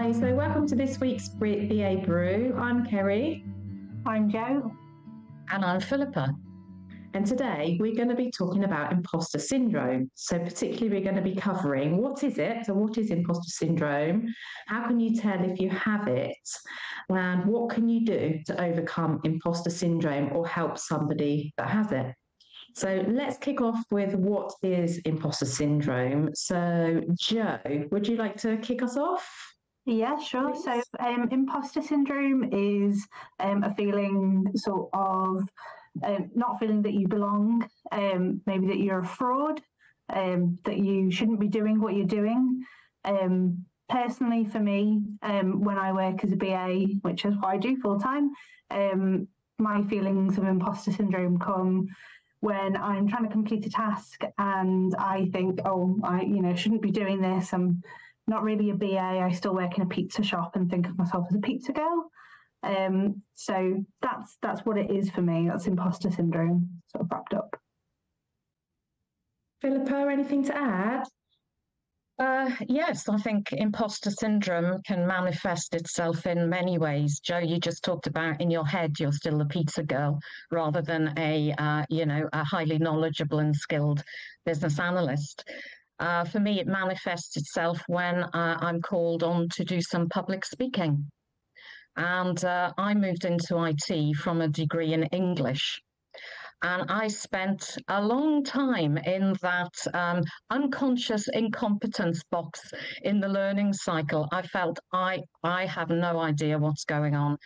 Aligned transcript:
Hi, 0.00 0.12
so 0.12 0.32
welcome 0.32 0.64
to 0.68 0.76
this 0.76 1.00
week's 1.00 1.28
BA 1.28 2.02
Brew. 2.06 2.54
I'm 2.56 2.86
Kerry. 2.86 3.44
I'm 4.06 4.30
Jo. 4.30 4.72
And 5.50 5.64
I'm 5.64 5.80
Philippa. 5.80 6.36
And 7.14 7.26
today 7.26 7.76
we're 7.80 7.96
going 7.96 8.08
to 8.08 8.14
be 8.14 8.30
talking 8.30 8.62
about 8.62 8.92
imposter 8.92 9.40
syndrome. 9.40 10.08
So, 10.14 10.38
particularly, 10.38 10.90
we're 10.90 11.02
going 11.02 11.16
to 11.16 11.30
be 11.30 11.34
covering 11.34 11.96
what 12.00 12.22
is 12.22 12.38
it? 12.38 12.66
So, 12.66 12.74
what 12.74 12.96
is 12.96 13.10
imposter 13.10 13.50
syndrome? 13.50 14.32
How 14.68 14.86
can 14.86 15.00
you 15.00 15.20
tell 15.20 15.42
if 15.42 15.58
you 15.58 15.68
have 15.70 16.06
it? 16.06 16.48
And 17.08 17.44
what 17.46 17.70
can 17.70 17.88
you 17.88 18.06
do 18.06 18.38
to 18.46 18.62
overcome 18.62 19.20
imposter 19.24 19.70
syndrome 19.70 20.32
or 20.32 20.46
help 20.46 20.78
somebody 20.78 21.52
that 21.56 21.70
has 21.70 21.90
it? 21.90 22.14
So 22.76 23.04
let's 23.08 23.36
kick 23.38 23.60
off 23.60 23.82
with 23.90 24.14
what 24.14 24.52
is 24.62 24.98
imposter 24.98 25.46
syndrome. 25.46 26.30
So, 26.36 27.02
Jo, 27.18 27.58
would 27.90 28.06
you 28.06 28.14
like 28.14 28.36
to 28.42 28.58
kick 28.58 28.84
us 28.84 28.96
off? 28.96 29.28
Yeah, 29.88 30.18
sure. 30.18 30.50
Please. 30.52 30.64
So, 30.64 30.82
um, 31.00 31.28
imposter 31.30 31.80
syndrome 31.80 32.50
is 32.52 33.08
um, 33.40 33.64
a 33.64 33.74
feeling 33.74 34.46
sort 34.54 34.90
of 34.92 35.48
um, 36.02 36.30
not 36.34 36.58
feeling 36.60 36.82
that 36.82 36.92
you 36.92 37.08
belong, 37.08 37.66
um, 37.90 38.42
maybe 38.44 38.66
that 38.66 38.80
you're 38.80 38.98
a 38.98 39.06
fraud, 39.06 39.62
um, 40.10 40.58
that 40.64 40.76
you 40.76 41.10
shouldn't 41.10 41.40
be 41.40 41.48
doing 41.48 41.80
what 41.80 41.94
you're 41.94 42.04
doing. 42.04 42.62
Um, 43.04 43.64
personally, 43.88 44.44
for 44.44 44.60
me, 44.60 45.00
when 45.22 45.78
I 45.78 45.92
work 45.92 46.22
as 46.22 46.32
a 46.32 46.36
BA, 46.36 46.98
which 47.00 47.24
is 47.24 47.34
what 47.36 47.48
I 47.48 47.56
do 47.56 47.80
full 47.80 47.98
time, 47.98 48.32
my 49.58 49.82
feelings 49.84 50.36
of 50.36 50.44
imposter 50.44 50.92
syndrome 50.92 51.38
come 51.38 51.88
when 52.40 52.76
I'm 52.76 53.08
trying 53.08 53.24
to 53.24 53.30
complete 53.30 53.66
a 53.66 53.70
task 53.70 54.22
and 54.38 54.94
I 54.96 55.28
think, 55.32 55.60
oh, 55.64 55.98
I, 56.04 56.22
you 56.22 56.42
know, 56.42 56.54
shouldn't 56.54 56.82
be 56.82 56.92
doing 56.92 57.20
this. 57.20 57.52
I'm 57.52 57.82
not 58.28 58.42
really 58.42 58.70
a 58.70 58.74
BA. 58.74 58.98
I 58.98 59.32
still 59.32 59.54
work 59.54 59.76
in 59.76 59.82
a 59.82 59.86
pizza 59.86 60.22
shop 60.22 60.54
and 60.54 60.70
think 60.70 60.86
of 60.86 60.98
myself 60.98 61.26
as 61.30 61.36
a 61.36 61.40
pizza 61.40 61.72
girl. 61.72 62.10
Um, 62.62 63.22
so 63.34 63.84
that's 64.02 64.36
that's 64.42 64.60
what 64.64 64.78
it 64.78 64.90
is 64.90 65.10
for 65.10 65.22
me. 65.22 65.48
That's 65.48 65.66
imposter 65.66 66.10
syndrome, 66.10 66.68
sort 66.90 67.04
of 67.04 67.10
wrapped 67.10 67.34
up. 67.34 67.56
Philippa, 69.60 70.08
anything 70.10 70.44
to 70.44 70.56
add? 70.56 71.04
Uh, 72.18 72.50
yes, 72.66 73.08
I 73.08 73.16
think 73.18 73.52
imposter 73.52 74.10
syndrome 74.10 74.82
can 74.82 75.06
manifest 75.06 75.74
itself 75.74 76.26
in 76.26 76.48
many 76.48 76.76
ways. 76.76 77.20
Jo, 77.20 77.38
you 77.38 77.60
just 77.60 77.84
talked 77.84 78.08
about 78.08 78.40
in 78.40 78.50
your 78.50 78.66
head 78.66 78.98
you're 78.98 79.12
still 79.12 79.40
a 79.40 79.46
pizza 79.46 79.84
girl 79.84 80.18
rather 80.50 80.82
than 80.82 81.14
a 81.16 81.54
uh, 81.58 81.84
you 81.88 82.06
know 82.06 82.28
a 82.32 82.42
highly 82.42 82.78
knowledgeable 82.78 83.38
and 83.38 83.54
skilled 83.54 84.02
business 84.44 84.80
analyst. 84.80 85.44
Uh, 85.98 86.24
for 86.24 86.40
me, 86.40 86.60
it 86.60 86.66
manifests 86.66 87.36
itself 87.36 87.82
when 87.86 88.22
uh, 88.22 88.58
I'm 88.60 88.80
called 88.80 89.22
on 89.22 89.48
to 89.50 89.64
do 89.64 89.80
some 89.80 90.08
public 90.08 90.44
speaking. 90.44 91.10
And 91.96 92.44
uh, 92.44 92.72
I 92.78 92.94
moved 92.94 93.24
into 93.24 93.62
IT 93.64 94.16
from 94.16 94.40
a 94.40 94.48
degree 94.48 94.92
in 94.92 95.04
English. 95.04 95.80
And 96.62 96.90
I 96.90 97.06
spent 97.06 97.78
a 97.86 98.02
long 98.02 98.42
time 98.42 98.98
in 98.98 99.34
that 99.42 99.74
um, 99.94 100.24
unconscious 100.50 101.28
incompetence 101.28 102.24
box 102.32 102.72
in 103.02 103.20
the 103.20 103.28
learning 103.28 103.72
cycle. 103.72 104.28
I 104.32 104.42
felt 104.42 104.80
I 104.92 105.20
I 105.44 105.66
have 105.66 105.88
no 105.88 106.18
idea 106.18 106.58
what's 106.58 106.84
going 106.84 107.14
on, 107.14 107.36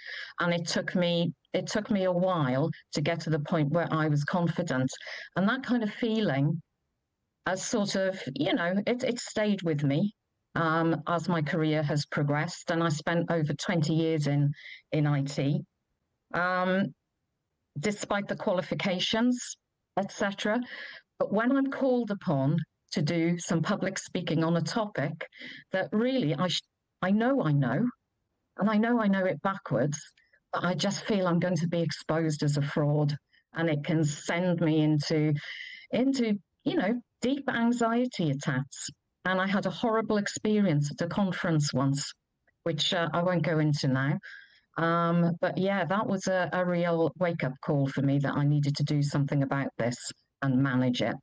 and 0.41 0.55
it 0.55 0.67
took 0.67 0.95
me 0.95 1.35
it 1.53 1.67
took 1.67 1.91
me 1.91 2.05
a 2.05 2.13
while 2.13 2.71
to 2.95 3.03
get 3.03 3.21
to 3.21 3.31
the 3.31 3.41
point 3.41 3.71
where 3.71 3.89
I 3.93 4.09
was 4.09 4.25
confident. 4.25 4.91
And 5.37 5.47
that 5.47 5.63
kind 5.63 5.83
of 5.83 5.93
feeling, 5.93 6.63
as 7.47 7.65
sort 7.65 7.97
of 7.97 8.21
you 8.35 8.55
know, 8.55 8.75
it 8.87 9.03
it 9.05 9.19
stayed 9.19 9.63
with 9.63 9.83
me 9.83 10.15
um, 10.55 11.03
as 11.07 11.29
my 11.29 11.43
career 11.43 11.83
has 11.83 12.07
progressed, 12.07 12.71
and 12.71 12.83
I 12.83 12.89
spent 12.89 13.31
over 13.31 13.53
twenty 13.55 13.95
years 13.95 14.27
in 14.27 14.53
in 14.93 15.07
IT. 15.07 15.63
Um, 16.35 16.95
despite 17.79 18.29
the 18.29 18.37
qualifications, 18.37 19.57
etc. 19.99 20.61
But 21.19 21.33
when 21.33 21.53
I'm 21.53 21.71
called 21.71 22.11
upon 22.11 22.59
to 22.93 23.03
do 23.03 23.39
some 23.39 23.63
public 23.63 23.99
speaking 23.99 24.45
on 24.45 24.57
a 24.57 24.63
topic 24.63 25.27
that 25.73 25.89
really 25.93 26.35
I 26.35 26.49
sh- 26.49 26.63
I 27.01 27.11
know 27.11 27.43
I 27.43 27.53
know, 27.53 27.89
and 28.59 28.71
I 28.71 28.77
know 28.77 29.01
I 29.01 29.09
know 29.09 29.25
it 29.25 29.41
backwards, 29.43 29.99
but 30.53 30.65
I 30.65 30.75
just 30.75 31.05
feel 31.05 31.27
I'm 31.27 31.41
going 31.41 31.57
to 31.57 31.69
be 31.69 31.81
exposed 31.81 32.43
as 32.43 32.57
a 32.57 32.63
fraud, 32.63 33.17
and 33.55 33.69
it 33.71 33.85
can 33.85 34.05
send 34.05 34.61
me 34.61 34.83
into 34.83 35.33
into 35.91 36.39
you 36.65 36.77
know 36.77 37.01
deep 37.23 37.49
anxiety 37.49 38.31
attacks. 38.31 38.91
And 39.25 39.41
I 39.41 39.47
had 39.47 39.67
a 39.67 39.71
horrible 39.71 40.19
experience 40.19 40.91
at 40.91 41.05
a 41.05 41.09
conference 41.09 41.73
once, 41.73 42.13
which 42.65 42.93
uh, 42.93 43.09
I 43.13 43.23
won't 43.23 43.45
go 43.45 43.61
into 43.61 43.89
now. 43.89 44.19
Um, 44.79 45.37
but 45.41 45.57
yeah, 45.59 45.85
that 45.85 46.07
was 46.07 46.27
a, 46.27 46.49
a 46.53 46.65
real 46.65 47.13
wake 47.19 47.45
up 47.45 47.53
call 47.65 47.87
for 47.87 48.03
me 48.03 48.19
that 48.19 48.35
I 48.35 48.45
needed 48.45 48.75
to 48.77 48.85
do 48.85 49.03
something 49.03 49.43
about 49.43 49.69
this 49.79 49.97
and 50.43 50.63
manage 50.63 51.03
it. 51.03 51.15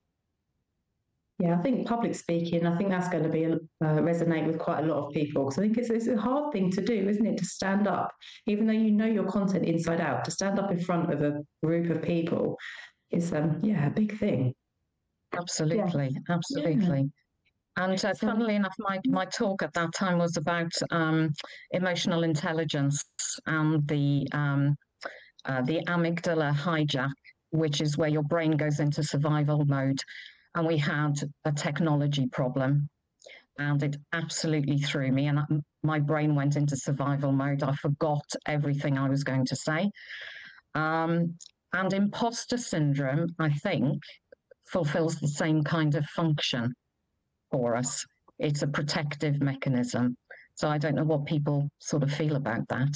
Yeah, 1.39 1.57
I 1.57 1.61
think 1.61 1.87
public 1.87 2.15
speaking, 2.15 2.65
I 2.67 2.77
think 2.77 2.89
that's 2.89 3.07
going 3.07 3.23
to 3.23 3.29
be 3.29 3.45
uh, 3.45 3.57
resonate 3.81 4.45
with 4.45 4.59
quite 4.59 4.83
a 4.83 4.87
lot 4.87 5.07
of 5.07 5.13
people 5.13 5.45
because 5.45 5.57
I 5.57 5.61
think 5.61 5.77
it's, 5.77 5.89
it's 5.89 6.07
a 6.07 6.17
hard 6.17 6.51
thing 6.51 6.69
to 6.71 6.81
do, 6.81 7.07
isn't 7.07 7.25
it? 7.25 7.37
To 7.37 7.45
stand 7.45 7.87
up, 7.87 8.11
even 8.45 8.67
though 8.67 8.73
you 8.73 8.91
know 8.91 9.05
your 9.05 9.23
content 9.23 9.65
inside 9.65 10.01
out, 10.01 10.25
to 10.25 10.31
stand 10.31 10.59
up 10.59 10.69
in 10.69 10.79
front 10.81 11.13
of 11.13 11.21
a 11.21 11.41
group 11.63 11.89
of 11.91 12.01
people 12.01 12.57
is, 13.11 13.33
um, 13.33 13.57
yeah, 13.63 13.87
a 13.87 13.89
big 13.89 14.17
thing. 14.19 14.53
Absolutely, 15.33 16.09
yeah. 16.13 16.35
absolutely. 16.35 16.99
Yeah. 16.99 17.83
And 17.83 18.03
uh, 18.03 18.13
funnily 18.13 18.55
enough, 18.55 18.75
my, 18.79 18.99
my 19.07 19.25
talk 19.25 19.63
at 19.63 19.73
that 19.73 19.93
time 19.93 20.17
was 20.17 20.35
about 20.35 20.71
um, 20.91 21.31
emotional 21.71 22.23
intelligence 22.23 23.05
and 23.45 23.87
the 23.87 24.27
um, 24.33 24.75
uh, 25.45 25.61
the 25.61 25.81
amygdala 25.87 26.53
hijack, 26.53 27.11
which 27.51 27.79
is 27.79 27.97
where 27.97 28.09
your 28.09 28.23
brain 28.23 28.51
goes 28.51 28.81
into 28.81 29.01
survival 29.01 29.63
mode. 29.65 29.99
And 30.55 30.67
we 30.67 30.77
had 30.77 31.21
a 31.45 31.51
technology 31.53 32.27
problem, 32.27 32.89
and 33.57 33.81
it 33.81 33.95
absolutely 34.11 34.79
threw 34.79 35.11
me. 35.11 35.27
And 35.27 35.39
my 35.83 35.99
brain 35.99 36.35
went 36.35 36.57
into 36.57 36.75
survival 36.75 37.31
mode. 37.31 37.63
I 37.63 37.73
forgot 37.75 38.25
everything 38.45 38.97
I 38.97 39.07
was 39.07 39.23
going 39.23 39.45
to 39.45 39.55
say. 39.55 39.89
Um, 40.75 41.35
and 41.71 41.93
imposter 41.93 42.57
syndrome, 42.57 43.27
I 43.39 43.53
think, 43.53 44.01
fulfills 44.71 45.15
the 45.19 45.27
same 45.27 45.63
kind 45.63 45.95
of 45.95 46.05
function 46.07 46.73
for 47.51 47.75
us. 47.75 48.05
It's 48.37 48.61
a 48.61 48.67
protective 48.67 49.41
mechanism. 49.41 50.15
So 50.55 50.67
I 50.67 50.77
don't 50.77 50.95
know 50.95 51.03
what 51.03 51.25
people 51.25 51.69
sort 51.79 52.03
of 52.03 52.11
feel 52.11 52.35
about 52.35 52.67
that. 52.69 52.93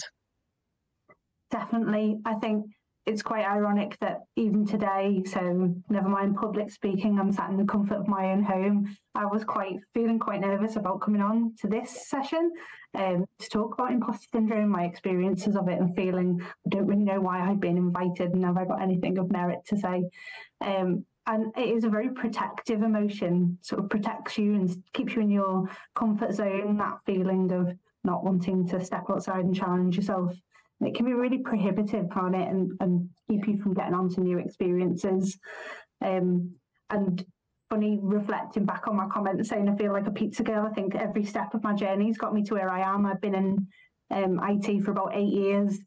Definitely. 1.49 2.17
I 2.25 2.35
think 2.35 2.65
it's 3.05 3.21
quite 3.21 3.45
ironic 3.45 3.97
that 3.99 4.21
even 4.37 4.65
today, 4.65 5.23
so 5.25 5.75
never 5.89 6.07
mind 6.07 6.35
public 6.35 6.71
speaking, 6.71 7.19
I'm 7.19 7.31
sat 7.31 7.49
in 7.49 7.57
the 7.57 7.65
comfort 7.65 7.95
of 7.95 8.07
my 8.07 8.31
own 8.31 8.43
home. 8.43 8.95
I 9.13 9.25
was 9.25 9.43
quite 9.43 9.75
feeling 9.93 10.19
quite 10.19 10.39
nervous 10.39 10.77
about 10.77 11.01
coming 11.01 11.21
on 11.21 11.53
to 11.59 11.67
this 11.67 12.07
session 12.07 12.51
um, 12.95 13.25
to 13.39 13.49
talk 13.49 13.73
about 13.73 13.91
imposter 13.91 14.27
syndrome, 14.31 14.69
my 14.69 14.85
experiences 14.85 15.55
of 15.55 15.67
it, 15.67 15.81
and 15.81 15.95
feeling 15.95 16.39
I 16.41 16.69
don't 16.69 16.87
really 16.87 17.03
know 17.03 17.19
why 17.19 17.41
I've 17.41 17.59
been 17.59 17.77
invited 17.77 18.33
and 18.33 18.45
have 18.45 18.57
I 18.57 18.65
got 18.65 18.81
anything 18.81 19.17
of 19.17 19.31
merit 19.31 19.59
to 19.67 19.77
say. 19.77 20.03
Um, 20.61 21.05
and 21.27 21.53
it 21.57 21.69
is 21.69 21.83
a 21.83 21.89
very 21.89 22.09
protective 22.09 22.81
emotion 22.81 23.57
sort 23.61 23.83
of 23.83 23.89
protects 23.89 24.37
you 24.37 24.55
and 24.55 24.83
keeps 24.93 25.13
you 25.13 25.21
in 25.21 25.29
your 25.29 25.69
comfort 25.95 26.33
zone 26.33 26.77
that 26.77 26.97
feeling 27.05 27.51
of 27.51 27.73
not 28.03 28.23
wanting 28.23 28.67
to 28.67 28.83
step 28.83 29.05
outside 29.09 29.45
and 29.45 29.55
challenge 29.55 29.95
yourself. 29.95 30.35
It 30.81 30.95
can 30.95 31.05
be 31.05 31.13
really 31.13 31.37
prohibitive 31.37 32.07
on 32.17 32.35
it 32.35 32.49
and, 32.49 32.73
and 32.81 33.09
keep 33.29 33.47
you 33.47 33.57
from 33.61 33.73
getting 33.73 33.93
on 33.93 34.09
to 34.09 34.21
new 34.21 34.37
experiences. 34.37 35.37
Um, 36.01 36.55
and 36.89 37.25
funny 37.69 37.97
reflecting 38.01 38.65
back 38.65 38.87
on 38.87 38.95
my 38.95 39.07
comment 39.07 39.43
saying 39.47 39.67
i 39.67 39.75
feel 39.75 39.93
like 39.93 40.05
a 40.05 40.11
pizza 40.11 40.43
girl 40.43 40.67
i 40.69 40.73
think 40.75 40.93
every 40.93 41.23
step 41.23 41.53
of 41.55 41.63
my 41.63 41.73
journey 41.73 42.05
has 42.05 42.17
got 42.17 42.33
me 42.33 42.43
to 42.43 42.53
where 42.53 42.69
i 42.69 42.81
am. 42.81 43.05
I've 43.05 43.21
been 43.21 43.33
in 43.33 43.67
um, 44.11 44.39
it 44.43 44.83
for 44.83 44.91
about 44.91 45.15
eight 45.15 45.33
years 45.33 45.79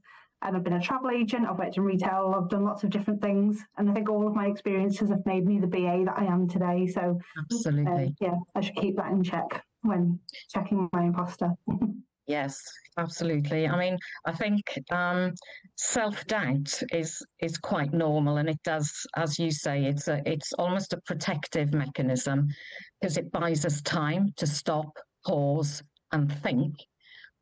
and 0.43 0.57
I've 0.57 0.65
been 0.65 0.75
a 0.75 0.81
travel 0.81 1.11
agent, 1.11 1.47
I've 1.49 1.59
worked 1.59 1.77
in 1.77 1.83
retail, 1.83 2.35
I've 2.37 2.49
done 2.49 2.65
lots 2.65 2.85
of 2.85 2.91
different 2.91 3.23
things. 3.23 3.65
And 3.79 3.91
I 3.91 3.95
think 3.95 4.09
all 4.09 4.27
of 4.27 4.35
my 4.35 4.47
experiences 4.47 5.09
have 5.11 5.25
made 5.25 5.47
me 5.47 5.59
the 5.59 5.67
BA 5.67 6.05
that 6.05 6.15
I 6.17 6.25
am 6.25 6.49
today. 6.49 6.87
So, 6.87 7.19
absolutely. 7.39 8.07
Uh, 8.07 8.11
yeah, 8.21 8.35
I 8.55 8.61
should 8.61 8.77
keep 8.77 8.97
that 8.97 9.11
in 9.11 9.23
check 9.23 9.65
when 9.83 10.19
checking 10.51 10.89
my 10.93 11.05
imposter. 11.05 11.51
yes, 12.27 12.61
absolutely. 12.99 13.67
I 13.67 13.79
mean, 13.79 13.99
I 14.27 14.33
think 14.33 14.79
um, 14.91 15.33
self 15.77 16.27
doubt 16.27 16.83
is 16.93 17.25
is 17.41 17.57
quite 17.57 17.95
normal, 17.95 18.37
and 18.37 18.49
it 18.49 18.63
does, 18.63 18.93
as 19.17 19.39
you 19.39 19.51
say, 19.51 19.87
it's 19.87 20.09
a 20.09 20.21
it's 20.27 20.53
almost 20.55 20.93
a 20.93 21.01
protective 21.07 21.73
mechanism 21.73 22.49
because 23.01 23.17
it 23.17 23.33
buys 23.33 23.65
us 23.65 23.81
time 23.83 24.33
to 24.37 24.47
stop, 24.47 24.91
pause, 25.25 25.83
and 26.13 26.31
think 26.43 26.75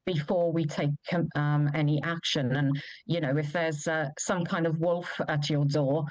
before 0.07 0.53
we 0.53 0.65
take 0.65 0.91
um, 1.35 1.71
any 1.75 2.01
action. 2.05 2.57
And, 2.57 2.81
you 3.07 3.21
know, 3.21 3.37
if 3.37 3.53
there's 3.53 3.87
uh, 3.87 4.09
some 4.19 4.45
kind 4.45 4.67
of 4.67 4.79
wolf 4.81 5.21
at 5.29 5.49
your 5.51 5.65
door, 5.65 6.05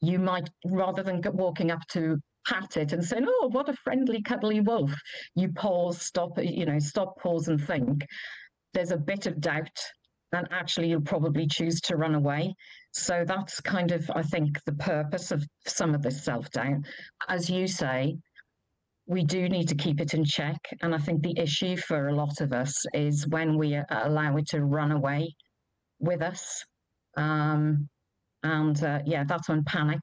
you 0.00 0.18
might, 0.18 0.48
rather 0.66 1.02
than 1.02 1.22
walking 1.32 1.70
up 1.70 1.86
to 1.92 2.18
pat 2.46 2.76
it 2.76 2.92
and 2.92 3.04
saying, 3.04 3.26
"Oh, 3.26 3.48
what 3.52 3.68
a 3.68 3.74
friendly, 3.74 4.22
cuddly 4.22 4.60
wolf," 4.60 4.92
you 5.34 5.52
pause, 5.52 6.00
stop, 6.00 6.38
you 6.38 6.66
know, 6.66 6.78
stop, 6.78 7.18
pause, 7.18 7.48
and 7.48 7.64
think. 7.64 8.06
There's 8.74 8.90
a 8.90 8.96
bit 8.96 9.26
of 9.26 9.40
doubt, 9.40 9.78
and 10.32 10.46
actually, 10.50 10.88
you'll 10.88 11.00
probably 11.00 11.46
choose 11.46 11.80
to 11.82 11.96
run 11.96 12.14
away. 12.14 12.54
So 12.92 13.24
that's 13.26 13.60
kind 13.60 13.92
of, 13.92 14.10
I 14.14 14.22
think, 14.22 14.62
the 14.64 14.74
purpose 14.74 15.30
of 15.30 15.44
some 15.66 15.94
of 15.94 16.02
this 16.02 16.24
self 16.24 16.50
doubt. 16.50 16.84
As 17.28 17.50
you 17.50 17.66
say, 17.66 18.16
we 19.08 19.24
do 19.24 19.48
need 19.48 19.66
to 19.68 19.74
keep 19.74 20.00
it 20.00 20.12
in 20.12 20.22
check. 20.22 20.60
And 20.82 20.94
I 20.94 20.98
think 20.98 21.22
the 21.22 21.36
issue 21.38 21.76
for 21.76 22.08
a 22.08 22.14
lot 22.14 22.42
of 22.42 22.52
us 22.52 22.84
is 22.92 23.26
when 23.28 23.56
we 23.56 23.80
allow 23.90 24.36
it 24.36 24.48
to 24.48 24.62
run 24.64 24.92
away 24.92 25.34
with 25.98 26.20
us. 26.20 26.62
Um, 27.16 27.88
and 28.42 28.80
uh, 28.84 29.00
yeah, 29.06 29.24
that's 29.24 29.48
when 29.48 29.64
panic 29.64 30.00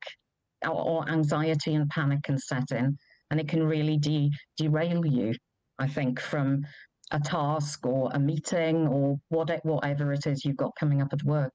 or, 0.66 0.72
or, 0.72 1.10
anxiety 1.10 1.76
and 1.76 1.88
panic 1.90 2.24
can 2.24 2.38
set 2.40 2.72
in. 2.72 2.98
And 3.30 3.40
it 3.40 3.48
can 3.48 3.64
really 3.64 3.98
de- 3.98 4.32
derail 4.58 5.06
you, 5.06 5.36
I 5.78 5.88
think, 5.88 6.20
from 6.20 6.66
a 7.12 7.20
task 7.20 7.86
or 7.86 8.10
a 8.12 8.20
meeting 8.20 8.88
or 8.88 9.18
what, 9.30 9.52
whatever 9.64 10.14
it 10.14 10.26
is 10.26 10.44
you've 10.44 10.58
got 10.58 10.72
coming 10.80 11.04
up 11.04 11.14
at 11.14 11.24
work, 11.24 11.52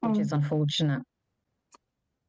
which 0.00 0.16
mm. 0.16 0.20
is 0.20 0.32
unfortunate 0.32 1.02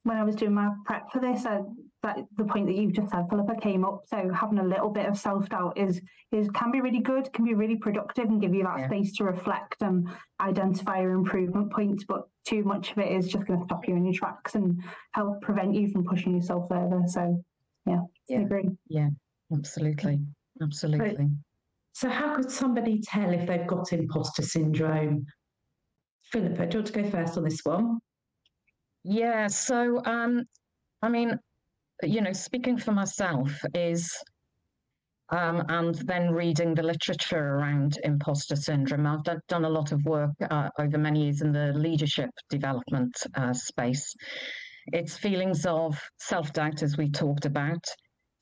when 0.07 0.17
I 0.17 0.23
was 0.23 0.35
doing 0.35 0.53
my 0.53 0.69
prep 0.85 1.11
for 1.11 1.19
this, 1.19 1.45
I, 1.45 1.59
that 2.03 2.17
the 2.37 2.45
point 2.45 2.67
that 2.67 2.75
you've 2.75 2.93
just 2.93 3.11
said, 3.11 3.25
Philippa, 3.29 3.55
came 3.61 3.83
up. 3.83 4.03
So 4.07 4.31
having 4.33 4.59
a 4.59 4.63
little 4.63 4.89
bit 4.89 5.05
of 5.05 5.17
self 5.17 5.49
doubt 5.49 5.77
is 5.77 6.01
is 6.31 6.47
can 6.51 6.71
be 6.71 6.81
really 6.81 6.99
good, 6.99 7.31
can 7.33 7.43
be 7.43 7.53
really 7.53 7.75
productive, 7.75 8.25
and 8.25 8.41
give 8.41 8.53
you 8.53 8.63
that 8.63 8.79
yeah. 8.79 8.87
space 8.87 9.13
to 9.17 9.25
reflect 9.25 9.81
and 9.81 10.07
identify 10.39 11.01
your 11.01 11.11
improvement 11.11 11.71
points. 11.71 12.05
But 12.07 12.21
too 12.45 12.63
much 12.63 12.91
of 12.91 12.99
it 12.99 13.11
is 13.11 13.27
just 13.27 13.45
going 13.45 13.59
to 13.59 13.65
stop 13.65 13.87
you 13.87 13.95
in 13.95 14.05
your 14.05 14.13
tracks 14.13 14.55
and 14.55 14.81
help 15.13 15.41
prevent 15.41 15.75
you 15.75 15.89
from 15.89 16.05
pushing 16.05 16.35
yourself 16.35 16.69
further. 16.69 17.01
So 17.07 17.43
yeah, 17.85 18.01
yeah. 18.29 18.39
I 18.39 18.41
agree. 18.41 18.69
Yeah, 18.87 19.09
absolutely, 19.53 20.19
absolutely. 20.61 21.27
So, 21.93 22.07
so 22.07 22.09
how 22.09 22.35
could 22.35 22.49
somebody 22.49 23.01
tell 23.01 23.31
if 23.31 23.47
they've 23.47 23.67
got 23.67 23.91
imposter 23.91 24.43
syndrome? 24.43 25.25
Philippa, 26.31 26.65
do 26.67 26.77
you 26.77 26.83
want 26.83 26.87
to 26.93 27.01
go 27.03 27.09
first 27.09 27.37
on 27.37 27.43
this 27.43 27.61
one? 27.63 27.99
Yeah. 29.09 29.47
So, 29.47 30.03
um, 30.03 30.43
I 31.01 31.07
mean, 31.07 31.39
you 32.03 32.19
know, 32.19 32.33
speaking 32.33 32.77
for 32.77 32.91
myself 32.91 33.49
is, 33.73 34.13
um, 35.29 35.63
and 35.69 35.95
then 35.95 36.31
reading 36.31 36.75
the 36.75 36.83
literature 36.83 37.55
around 37.55 37.97
imposter 38.03 38.57
syndrome. 38.57 39.07
I've 39.07 39.23
done, 39.23 39.39
done 39.47 39.63
a 39.63 39.69
lot 39.69 39.93
of 39.93 40.03
work 40.03 40.31
uh, 40.49 40.69
over 40.77 40.97
many 40.97 41.23
years 41.23 41.41
in 41.41 41.53
the 41.53 41.71
leadership 41.73 42.29
development 42.49 43.15
uh, 43.35 43.53
space. 43.53 44.13
It's 44.91 45.17
feelings 45.17 45.65
of 45.65 45.97
self 46.19 46.51
doubt, 46.51 46.83
as 46.83 46.97
we 46.97 47.09
talked 47.09 47.45
about, 47.45 47.85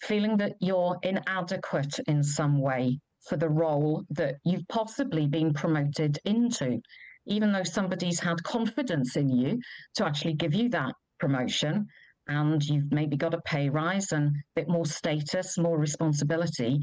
feeling 0.02 0.36
that 0.38 0.54
you're 0.60 0.98
inadequate 1.04 2.00
in 2.08 2.24
some 2.24 2.60
way 2.60 3.00
for 3.30 3.38
the 3.38 3.50
role 3.50 4.04
that 4.10 4.38
you've 4.44 4.68
possibly 4.68 5.28
been 5.28 5.54
promoted 5.54 6.18
into 6.26 6.82
even 7.26 7.52
though 7.52 7.64
somebody's 7.64 8.20
had 8.20 8.44
confidence 8.44 9.16
in 9.16 9.30
you 9.30 9.60
to 9.96 10.06
actually 10.06 10.34
give 10.34 10.54
you 10.54 10.70
that 10.70 10.94
promotion 11.20 11.88
and 12.28 12.64
you've 12.64 12.92
maybe 12.92 13.16
got 13.16 13.34
a 13.34 13.42
pay 13.42 13.70
rise 13.70 14.12
and 14.12 14.30
a 14.30 14.40
bit 14.56 14.68
more 14.68 14.86
status, 14.86 15.58
more 15.58 15.78
responsibility, 15.78 16.80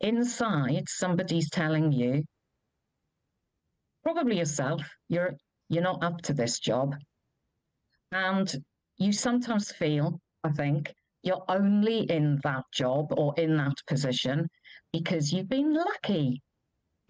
inside 0.00 0.84
somebody's 0.88 1.50
telling 1.50 1.90
you, 1.92 2.22
probably 4.04 4.38
yourself, 4.38 4.82
you're 5.08 5.34
you're 5.68 5.82
not 5.82 6.02
up 6.02 6.22
to 6.22 6.32
this 6.32 6.60
job. 6.60 6.94
And 8.12 8.54
you 8.96 9.12
sometimes 9.12 9.70
feel, 9.70 10.18
I 10.44 10.50
think, 10.50 10.92
you're 11.22 11.44
only 11.48 12.10
in 12.10 12.40
that 12.42 12.64
job 12.72 13.12
or 13.18 13.34
in 13.36 13.56
that 13.58 13.74
position 13.86 14.48
because 14.92 15.32
you've 15.32 15.48
been 15.48 15.74
lucky, 15.74 16.40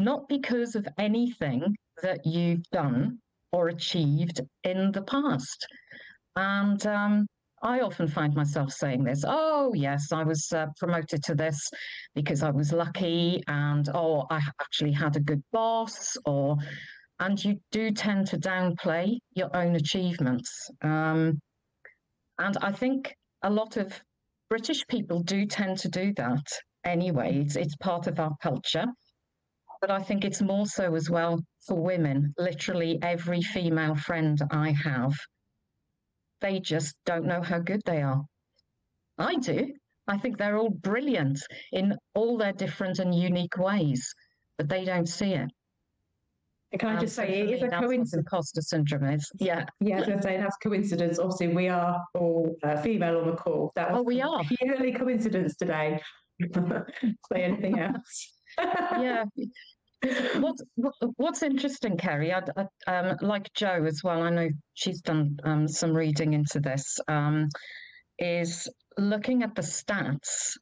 not 0.01 0.29
because 0.29 0.75
of 0.75 0.89
anything 0.99 1.77
that 2.03 2.25
you've 2.25 2.65
done 2.71 3.19
or 3.53 3.69
achieved 3.69 4.41
in 4.65 4.93
the 4.93 5.03
past. 5.03 5.67
And 6.37 6.85
um, 6.87 7.27
I 7.63 7.81
often 7.81 8.07
find 8.09 8.35
myself 8.35 8.73
saying 8.73 9.05
this 9.05 9.25
oh, 9.27 9.73
yes, 9.75 10.13
I 10.13 10.23
was 10.23 10.53
uh, 10.53 10.67
promoted 10.79 11.23
to 11.25 11.35
this 11.35 11.59
because 12.15 12.43
I 12.43 12.51
was 12.51 12.73
lucky, 12.73 13.43
and 13.49 13.89
oh, 13.95 14.27
I 14.31 14.41
actually 14.61 14.93
had 14.93 15.17
a 15.17 15.21
good 15.21 15.43
boss, 15.53 16.17
or 16.25 16.57
and 17.21 17.43
you 17.45 17.57
do 17.73 17.91
tend 17.91 18.29
to 18.29 18.39
downplay 18.39 19.19
your 19.35 19.55
own 19.57 19.75
achievements. 19.75 20.71
Um, 20.83 21.41
and 22.39 22.57
I 22.63 22.71
think 22.71 23.15
a 23.43 23.51
lot 23.51 23.77
of 23.77 24.01
British 24.49 24.87
people 24.87 25.21
do 25.23 25.45
tend 25.45 25.79
to 25.79 25.89
do 25.89 26.13
that 26.17 26.47
anyway. 26.85 27.41
It's, 27.41 27.57
it's 27.57 27.77
part 27.77 28.07
of 28.07 28.21
our 28.21 28.35
culture. 28.41 28.87
But 29.81 29.91
I 29.91 30.03
think 30.03 30.25
it's 30.25 30.43
more 30.43 30.67
so 30.67 30.95
as 30.95 31.09
well 31.09 31.41
for 31.67 31.77
women. 31.77 32.35
Literally 32.39 32.99
every 33.03 33.43
female 33.43 33.95
friend 33.95 34.41
I 34.51 34.73
have, 34.73 35.15
they 36.41 36.61
just 36.61 36.97
don't 37.05 37.27
know 37.27 37.43
how 37.43 37.59
good 37.59 37.83
they 37.85 38.03
are. 38.03 38.23
I 39.19 39.37
do. 39.37 39.73
I 40.09 40.17
think 40.17 40.39
they're 40.39 40.57
all 40.57 40.71
brilliant 40.71 41.41
in 41.73 41.95
all 42.15 42.39
their 42.39 42.53
different 42.53 42.99
and 42.99 43.15
unique 43.15 43.59
ways, 43.59 44.15
but 44.57 44.69
they 44.69 44.85
don't 44.85 45.09
see 45.09 45.35
it. 45.35 45.51
Can 46.79 46.91
I 46.91 46.95
um, 46.95 47.01
just 47.01 47.17
say 47.17 47.41
it 47.41 47.51
is 47.51 47.63
a 47.63 47.69
coincidence? 47.69 48.15
Imposter 48.15 48.61
syndrome 48.61 49.05
is. 49.05 49.31
Yeah. 49.39 49.65
Yeah, 49.81 49.97
I 49.97 49.99
was 50.01 50.07
going 50.07 50.19
to 50.19 50.23
say 50.23 50.37
that's 50.37 50.57
coincidence. 50.59 51.19
Obviously, 51.19 51.49
we 51.49 51.69
are 51.69 52.03
all 52.15 52.55
uh, 52.63 52.77
female 52.83 53.21
on 53.21 53.27
the 53.27 53.37
call. 53.37 53.73
That 53.75 53.91
was 53.91 54.01
oh, 54.01 54.03
we 54.03 54.21
are 54.21 54.43
purely 54.59 54.93
coincidence 54.93 55.57
today. 55.57 56.01
say 57.33 57.43
anything 57.43 57.79
else? 57.79 58.38
Yeah, 58.59 59.25
what's 60.41 60.63
what's 61.17 61.43
interesting, 61.43 61.97
Kerry? 61.97 62.33
I'd, 62.33 62.51
I'd, 62.57 62.67
um, 62.87 63.17
like 63.21 63.53
Jo 63.55 63.85
as 63.85 64.03
well. 64.05 64.23
I 64.23 64.31
know 64.31 64.49
she's 64.75 65.01
done 65.01 65.37
um, 65.45 65.69
some 65.69 65.95
reading 65.95 66.35
into 66.35 66.61
this. 66.61 66.99
Um, 67.09 67.49
is 68.19 68.69
looking 68.97 69.43
at 69.43 69.55
the 69.55 69.63
stats. 69.63 70.57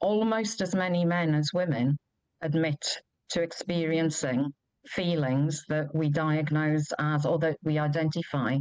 Almost 0.00 0.60
as 0.60 0.74
many 0.74 1.04
men 1.04 1.34
as 1.34 1.50
women 1.52 1.98
admit 2.42 2.98
to 3.30 3.42
experiencing 3.42 4.52
feelings 4.86 5.64
that 5.68 5.92
we 5.94 6.08
diagnose 6.08 6.86
as 6.98 7.26
or 7.26 7.38
that 7.40 7.56
we 7.62 7.78
identify 7.78 8.56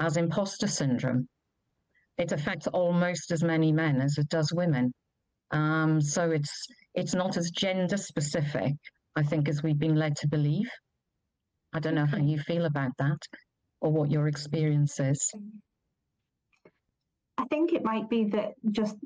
as 0.00 0.16
imposter 0.16 0.66
syndrome. 0.66 1.28
It 2.16 2.32
affects 2.32 2.66
almost 2.68 3.30
as 3.30 3.42
many 3.42 3.72
men 3.72 4.00
as 4.00 4.16
it 4.18 4.28
does 4.28 4.52
women. 4.52 4.92
Um, 5.50 6.00
so 6.00 6.30
it's 6.30 6.66
it's 6.94 7.14
not 7.14 7.36
as 7.36 7.50
gender 7.50 7.96
specific 7.96 8.74
I 9.16 9.22
think, 9.22 9.48
as 9.48 9.62
we've 9.62 9.78
been 9.78 9.96
led 9.96 10.16
to 10.16 10.28
believe. 10.28 10.70
I 11.72 11.80
don't 11.80 11.94
know 11.94 12.06
how 12.06 12.18
you 12.18 12.38
feel 12.38 12.64
about 12.66 12.92
that 12.98 13.18
or 13.80 13.92
what 13.92 14.10
your 14.10 14.28
experience 14.28 14.98
is. 15.00 15.30
I 17.38 17.44
think 17.46 17.72
it 17.72 17.84
might 17.84 18.08
be 18.08 18.24
that 18.30 18.54
just 18.70 18.96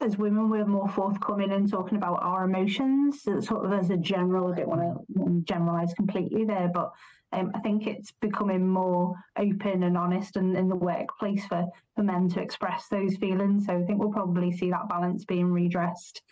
as 0.00 0.18
women, 0.18 0.50
we're 0.50 0.66
more 0.66 0.88
forthcoming 0.88 1.52
in 1.52 1.68
talking 1.68 1.96
about 1.96 2.22
our 2.22 2.44
emotions, 2.44 3.22
sort 3.22 3.64
of 3.64 3.72
as 3.72 3.90
a 3.90 3.96
general. 3.96 4.52
I 4.52 4.56
don't 4.56 4.68
want 4.68 5.06
to 5.16 5.42
generalize 5.44 5.94
completely 5.94 6.44
there, 6.44 6.70
but 6.72 6.92
um, 7.32 7.50
I 7.54 7.60
think 7.60 7.86
it's 7.86 8.12
becoming 8.20 8.66
more 8.68 9.14
open 9.38 9.82
and 9.82 9.96
honest 9.96 10.36
and 10.36 10.56
in 10.56 10.68
the 10.68 10.76
workplace 10.76 11.46
for, 11.46 11.66
for 11.94 12.02
men 12.02 12.28
to 12.30 12.40
express 12.40 12.88
those 12.88 13.16
feelings. 13.16 13.66
So 13.66 13.78
I 13.78 13.82
think 13.84 13.98
we'll 13.98 14.12
probably 14.12 14.52
see 14.52 14.70
that 14.70 14.88
balance 14.88 15.24
being 15.24 15.50
redressed. 15.50 16.22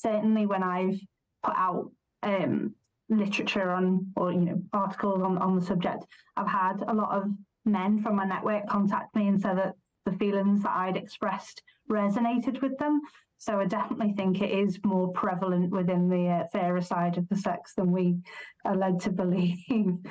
Certainly, 0.00 0.46
when 0.46 0.62
I've 0.62 0.98
put 1.42 1.54
out 1.56 1.90
um, 2.22 2.74
literature 3.08 3.70
on 3.70 4.12
or 4.16 4.32
you 4.32 4.40
know 4.40 4.62
articles 4.72 5.22
on, 5.22 5.38
on 5.38 5.58
the 5.58 5.64
subject, 5.64 6.06
I've 6.36 6.48
had 6.48 6.82
a 6.86 6.94
lot 6.94 7.10
of 7.10 7.30
men 7.64 8.02
from 8.02 8.16
my 8.16 8.24
network 8.24 8.66
contact 8.68 9.14
me 9.14 9.28
and 9.28 9.40
say 9.40 9.54
that 9.54 9.74
the 10.06 10.12
feelings 10.12 10.62
that 10.62 10.72
I'd 10.74 10.96
expressed 10.96 11.62
resonated 11.90 12.62
with 12.62 12.78
them. 12.78 13.00
So 13.38 13.58
I 13.58 13.64
definitely 13.66 14.12
think 14.12 14.42
it 14.42 14.50
is 14.50 14.78
more 14.84 15.08
prevalent 15.12 15.70
within 15.70 16.08
the 16.08 16.28
uh, 16.28 16.44
fairer 16.52 16.82
side 16.82 17.16
of 17.16 17.28
the 17.28 17.36
sex 17.36 17.74
than 17.74 17.90
we 17.90 18.18
are 18.64 18.76
led 18.76 19.00
to 19.00 19.10
believe. 19.10 19.56
um, 19.70 20.02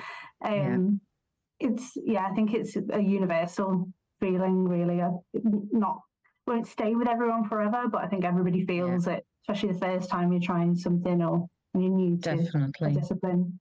yeah. 0.42 0.78
It's 1.60 1.92
yeah, 1.96 2.26
I 2.26 2.34
think 2.34 2.54
it's 2.54 2.76
a 2.76 3.02
universal 3.02 3.90
feeling. 4.20 4.68
Really, 4.68 5.02
I, 5.02 5.10
not 5.44 6.00
won't 6.50 6.68
stay 6.68 6.96
with 6.96 7.08
everyone 7.08 7.48
forever, 7.48 7.84
but 7.90 8.04
I 8.04 8.08
think 8.08 8.26
everybody 8.26 8.66
feels 8.66 9.08
yeah. 9.08 9.14
it, 9.14 9.26
especially 9.44 9.74
the 9.74 9.80
first 9.80 10.10
time 10.10 10.32
you're 10.32 10.42
trying 10.42 10.76
something 10.76 11.22
or 11.22 11.48
you 11.76 11.90
need 11.90 12.22
definitely 12.22 12.94
discipline. 12.94 13.60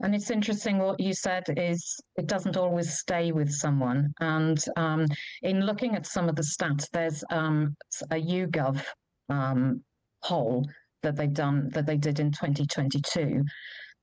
And 0.00 0.14
it's 0.14 0.30
interesting 0.30 0.78
what 0.78 1.00
you 1.00 1.12
said 1.12 1.44
is 1.56 1.98
it 2.16 2.28
doesn't 2.28 2.56
always 2.56 2.98
stay 2.98 3.32
with 3.32 3.50
someone. 3.50 4.12
And 4.20 4.62
um, 4.76 5.06
in 5.42 5.66
looking 5.66 5.96
at 5.96 6.06
some 6.06 6.28
of 6.28 6.36
the 6.36 6.42
stats, 6.42 6.86
there's 6.92 7.24
um, 7.30 7.74
a 8.12 8.16
YouGov 8.16 8.80
um, 9.28 9.82
poll 10.24 10.64
that 11.02 11.16
they've 11.16 11.32
done 11.32 11.70
that 11.70 11.86
they 11.86 11.96
did 11.96 12.20
in 12.20 12.30
2022, 12.30 13.42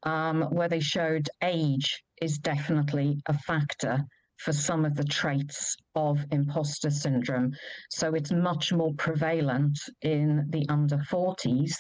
um, 0.04 0.42
where 0.52 0.68
they 0.68 0.82
showed 0.82 1.30
age 1.42 2.04
is 2.22 2.40
definitely 2.40 3.22
a 3.28 3.38
factor 3.38 4.04
for 4.38 4.54
some 4.54 4.86
of 4.86 4.96
the 4.96 5.04
traits 5.04 5.76
of 5.96 6.20
imposter 6.32 6.90
syndrome. 6.90 7.54
So 7.90 8.14
it's 8.14 8.32
much 8.32 8.74
more 8.74 8.94
prevalent 8.98 9.78
in 10.02 10.46
the 10.50 10.66
under 10.70 10.98
40s 10.98 11.74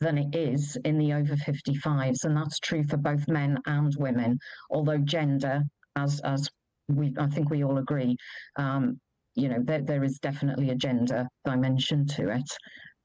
than 0.00 0.18
it 0.18 0.34
is 0.34 0.76
in 0.84 0.98
the 0.98 1.12
over 1.14 1.34
55s. 1.34 2.24
And 2.24 2.36
that's 2.36 2.58
true 2.58 2.84
for 2.84 2.96
both 2.96 3.26
men 3.28 3.58
and 3.66 3.94
women, 3.98 4.38
although 4.70 4.98
gender, 4.98 5.62
as, 5.96 6.20
as 6.20 6.48
we, 6.88 7.14
I 7.18 7.26
think 7.26 7.50
we 7.50 7.64
all 7.64 7.78
agree, 7.78 8.16
um, 8.56 9.00
you 9.34 9.48
know, 9.48 9.58
there, 9.62 9.80
there 9.80 10.04
is 10.04 10.18
definitely 10.18 10.70
a 10.70 10.74
gender 10.74 11.26
dimension 11.44 12.06
to 12.06 12.28
it. 12.28 12.50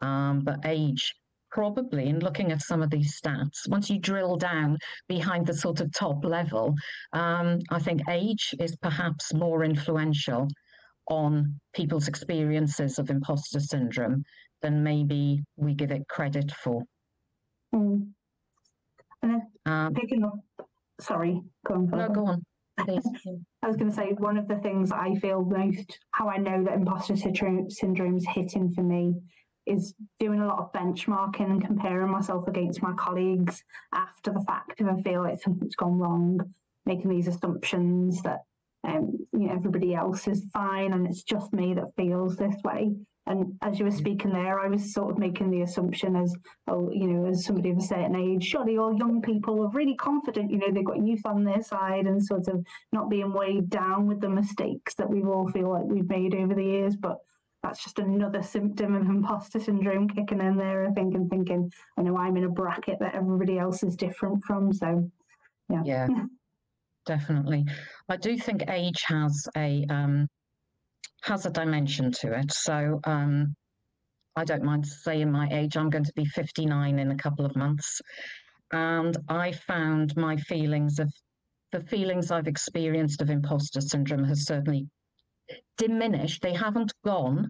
Um, 0.02 0.42
but 0.42 0.60
age 0.66 1.16
probably 1.52 2.08
in 2.08 2.20
looking 2.20 2.52
at 2.52 2.62
some 2.62 2.82
of 2.82 2.90
these 2.90 3.20
stats, 3.20 3.68
once 3.68 3.90
you 3.90 4.00
drill 4.00 4.36
down 4.36 4.78
behind 5.08 5.46
the 5.46 5.54
sort 5.54 5.82
of 5.82 5.92
top 5.94 6.24
level, 6.24 6.76
um, 7.14 7.60
I 7.70 7.80
think 7.80 8.02
age 8.10 8.54
is 8.60 8.76
perhaps 8.78 9.34
more 9.34 9.64
influential 9.64 10.48
on 11.10 11.60
people's 11.74 12.08
experiences 12.08 13.00
of 13.00 13.10
imposter 13.10 13.60
syndrome 13.60 14.24
than 14.62 14.84
maybe 14.84 15.44
we 15.56 15.74
give 15.74 15.92
it 15.92 16.08
credit 16.10 16.52
for. 16.52 16.84
Mm. 17.74 18.10
And 19.22 19.32
then 19.32 19.42
um, 19.66 19.94
picking 19.94 20.24
up, 20.24 20.40
sorry, 21.00 21.42
go 21.66 21.76
on. 21.76 21.90
No, 21.90 22.10
go 22.10 22.26
on. 22.26 22.44
I 22.80 23.68
was 23.68 23.76
going 23.76 23.90
to 23.90 23.96
say 23.96 24.12
one 24.18 24.38
of 24.38 24.48
the 24.48 24.58
things 24.58 24.92
I 24.92 25.16
feel 25.16 25.44
most 25.44 25.98
how 26.12 26.30
I 26.30 26.38
know 26.38 26.64
that 26.64 26.76
imposter 26.76 27.16
syndrome 27.16 28.18
is 28.18 28.28
hitting 28.36 28.72
for 28.74 28.84
me 28.84 29.16
is 29.68 29.94
doing 30.20 30.40
a 30.40 30.48
lot 30.48 30.60
of 30.60 30.72
benchmarking 30.72 31.52
and 31.52 31.66
comparing 31.66 32.10
myself 32.10 32.48
against 32.48 32.82
my 32.82 32.94
colleagues 32.94 33.64
after 33.94 34.32
the 34.32 34.42
fact 34.42 34.80
if 34.80 34.88
I 34.88 35.02
feel 35.02 35.22
like 35.24 35.42
something's 35.42 35.76
gone 35.76 35.98
wrong, 35.98 36.40
making 36.86 37.10
these 37.10 37.28
assumptions 37.28 38.22
that 38.24 38.40
um, 38.88 39.18
you 39.34 39.48
know 39.48 39.54
everybody 39.54 39.94
else 39.94 40.28
is 40.28 40.46
fine 40.54 40.94
and 40.94 41.06
it's 41.06 41.24
just 41.24 41.54
me 41.54 41.74
that 41.74 41.96
feels 41.98 42.38
this 42.38 42.56
way. 42.64 42.96
And 43.28 43.58
as 43.62 43.78
you 43.78 43.84
were 43.84 43.92
speaking 43.92 44.32
there, 44.32 44.60
I 44.60 44.70
was 44.70 44.94
sort 44.94 45.12
of 45.12 45.18
making 45.18 45.52
the 45.52 45.64
assumption 45.64 46.16
as, 46.16 46.34
oh, 46.68 46.90
you 46.94 47.08
know, 47.08 47.26
as 47.28 47.44
somebody 47.44 47.72
of 47.72 47.78
a 47.78 47.82
certain 47.82 48.16
age, 48.16 48.46
surely 48.46 48.78
all 48.78 48.98
young 48.98 49.22
people 49.22 49.62
are 49.64 49.70
really 49.72 49.96
confident, 49.96 50.50
you 50.50 50.58
know, 50.58 50.72
they've 50.72 50.86
got 50.86 51.06
youth 51.06 51.26
on 51.26 51.44
their 51.44 51.62
side 51.62 52.06
and 52.06 52.24
sort 52.24 52.48
of 52.48 52.66
not 52.94 53.10
being 53.10 53.34
weighed 53.34 53.70
down 53.70 54.08
with 54.08 54.22
the 54.22 54.30
mistakes 54.30 54.96
that 54.96 55.10
we 55.10 55.24
all 55.24 55.50
feel 55.50 55.74
like 55.74 55.84
we've 55.84 56.08
made 56.08 56.36
over 56.36 56.56
the 56.56 56.64
years. 56.64 56.96
But 56.96 57.18
that's 57.64 57.84
just 57.84 58.00
another 58.00 58.44
symptom 58.44 58.96
of 58.96 59.02
imposter 59.08 59.60
syndrome 59.60 60.08
kicking 60.08 60.42
in 60.42 60.58
there, 60.58 60.88
I 60.88 60.92
think, 60.92 61.16
and 61.16 61.30
thinking, 61.30 61.72
I 61.98 62.02
know 62.04 62.18
I'm 62.18 62.38
in 62.38 62.46
a 62.46 62.50
bracket 62.50 63.00
that 63.00 63.16
everybody 63.16 63.58
else 63.58 63.84
is 63.84 63.96
different 63.96 64.44
from. 64.44 64.74
So, 64.74 65.10
yeah. 65.70 65.82
Yeah, 65.86 66.08
definitely. 67.06 67.66
I 68.10 68.18
do 68.18 68.38
think 68.38 68.70
age 68.70 69.04
has 69.08 69.48
a 69.56 69.86
um, 69.90 70.28
has 71.24 71.46
a 71.46 71.52
dimension 71.52 72.12
to 72.12 72.40
it. 72.40 72.52
So, 72.54 73.00
um, 73.06 73.56
I 74.36 74.44
don't 74.44 74.64
mind 74.64 74.86
saying 74.86 75.32
my 75.32 75.50
age. 75.52 75.78
I'm 75.78 75.90
going 75.90 76.06
to 76.06 76.14
be 76.16 76.26
59 76.26 77.00
in 77.00 77.12
a 77.12 77.18
couple 77.18 77.44
of 77.44 77.56
months. 77.56 78.00
And 78.72 79.18
I 79.30 79.52
found 79.52 80.16
my 80.16 80.38
feelings 80.38 81.00
of 81.00 81.12
the 81.72 81.82
feelings 81.82 82.32
I've 82.32 82.48
experienced 82.48 83.22
of 83.22 83.30
imposter 83.30 83.82
syndrome 83.82 84.24
has 84.26 84.46
certainly 84.46 84.88
diminished. 85.78 86.42
They 86.42 86.54
haven't 86.54 86.94
gone, 87.06 87.50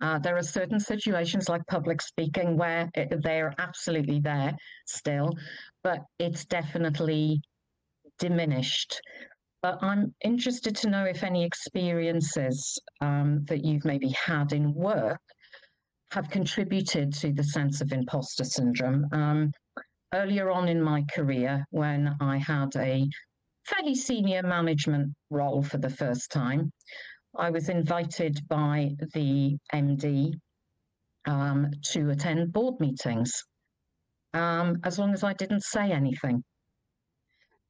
uh, 0.00 0.18
there 0.18 0.36
are 0.36 0.42
certain 0.42 0.80
situations 0.80 1.48
like 1.48 1.66
public 1.66 2.00
speaking 2.00 2.56
where 2.56 2.88
it, 2.94 3.22
they're 3.22 3.54
absolutely 3.58 4.20
there 4.20 4.56
still, 4.86 5.30
but 5.84 6.00
it's 6.18 6.44
definitely 6.46 7.40
diminished. 8.18 9.00
But 9.62 9.78
I'm 9.82 10.14
interested 10.24 10.74
to 10.76 10.88
know 10.88 11.04
if 11.04 11.22
any 11.22 11.44
experiences 11.44 12.78
um, 13.02 13.44
that 13.48 13.62
you've 13.62 13.84
maybe 13.84 14.08
had 14.10 14.52
in 14.52 14.72
work 14.72 15.20
have 16.12 16.30
contributed 16.30 17.12
to 17.12 17.32
the 17.32 17.44
sense 17.44 17.82
of 17.82 17.92
imposter 17.92 18.44
syndrome. 18.44 19.06
Um, 19.12 19.52
earlier 20.14 20.50
on 20.50 20.66
in 20.68 20.82
my 20.82 21.04
career, 21.14 21.64
when 21.70 22.16
I 22.20 22.38
had 22.38 22.74
a 22.76 23.06
fairly 23.70 23.94
senior 23.94 24.42
management 24.42 25.14
role 25.30 25.62
for 25.62 25.78
the 25.78 25.90
first 25.90 26.30
time, 26.30 26.72
I 27.38 27.50
was 27.50 27.68
invited 27.68 28.40
by 28.48 28.90
the 29.14 29.56
MD 29.72 30.34
um, 31.26 31.70
to 31.92 32.10
attend 32.10 32.52
board 32.52 32.80
meetings, 32.80 33.32
um, 34.34 34.78
as 34.84 34.98
long 34.98 35.12
as 35.12 35.22
I 35.22 35.32
didn't 35.34 35.62
say 35.62 35.92
anything. 35.92 36.42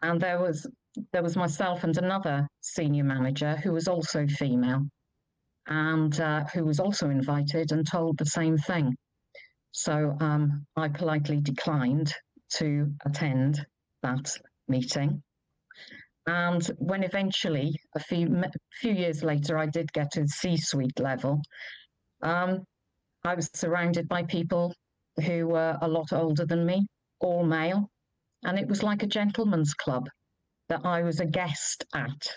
And 0.03 0.21
there 0.21 0.41
was 0.41 0.67
there 1.13 1.23
was 1.23 1.37
myself 1.37 1.85
and 1.85 1.97
another 1.99 2.49
senior 2.63 3.05
manager 3.05 3.57
who 3.57 3.73
was 3.73 3.87
also 3.87 4.27
female, 4.27 4.87
and 5.67 6.19
uh, 6.21 6.45
who 6.55 6.65
was 6.65 6.81
also 6.81 7.11
invited 7.11 7.73
and 7.73 7.87
told 7.87 8.19
the 8.19 8.27
same 8.27 8.57
thing. 8.57 8.97
So 9.73 10.17
um, 10.21 10.67
I 10.77 10.89
politely 10.89 11.41
declined 11.41 12.13
to 12.55 12.93
attend 13.05 13.65
that 14.03 14.37
meeting. 14.67 15.23
And 16.27 16.65
when 16.79 17.03
eventually, 17.03 17.75
a 17.95 18.01
few 18.01 18.43
few 18.81 18.93
years 18.93 19.23
later, 19.23 19.59
I 19.59 19.67
did 19.67 19.93
get 19.93 20.13
to 20.13 20.23
the 20.23 20.29
C-suite 20.29 21.01
level, 21.01 21.41
um, 22.23 22.65
I 23.25 23.35
was 23.35 23.51
surrounded 23.55 24.09
by 24.09 24.25
people 24.25 24.75
who 25.25 25.49
were 25.49 25.79
a 25.81 25.89
lot 25.89 26.13
older 26.13 26.47
than 26.47 26.65
me, 26.65 26.87
all 27.21 27.45
male, 27.45 27.91
and 28.45 28.59
it 28.59 28.69
was 28.69 28.83
like 28.83 29.03
a 29.03 29.07
gentleman's 29.07 29.75
club 29.75 30.09
that 30.69 30.85
I 30.85 31.03
was 31.03 31.21
a 31.21 31.27
guest 31.27 31.85
at, 31.95 32.37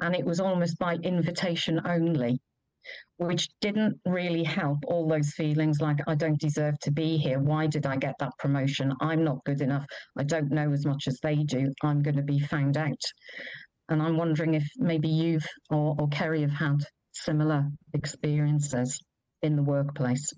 and 0.00 0.14
it 0.14 0.24
was 0.24 0.40
almost 0.40 0.78
by 0.78 0.94
invitation 0.94 1.80
only 1.84 2.40
which 3.18 3.48
didn't 3.60 3.98
really 4.04 4.44
help 4.44 4.78
all 4.86 5.08
those 5.08 5.32
feelings 5.32 5.80
like 5.80 5.98
I 6.06 6.14
don't 6.14 6.40
deserve 6.40 6.78
to 6.80 6.90
be 6.90 7.16
here. 7.16 7.38
Why 7.38 7.66
did 7.66 7.86
I 7.86 7.96
get 7.96 8.14
that 8.18 8.32
promotion? 8.38 8.92
I'm 9.00 9.24
not 9.24 9.44
good 9.44 9.60
enough. 9.60 9.86
I 10.18 10.24
don't 10.24 10.50
know 10.50 10.72
as 10.72 10.84
much 10.86 11.08
as 11.08 11.18
they 11.22 11.36
do. 11.36 11.72
I'm 11.82 12.02
going 12.02 12.16
to 12.16 12.22
be 12.22 12.40
found 12.40 12.76
out. 12.76 13.00
And 13.88 14.02
I'm 14.02 14.16
wondering 14.16 14.54
if 14.54 14.66
maybe 14.76 15.08
you've 15.08 15.46
or, 15.70 15.94
or 15.98 16.08
Kerry 16.08 16.42
have 16.42 16.50
had 16.50 16.78
similar 17.12 17.66
experiences 17.94 18.98
in 19.42 19.56
the 19.56 19.62
workplace. 19.62 20.32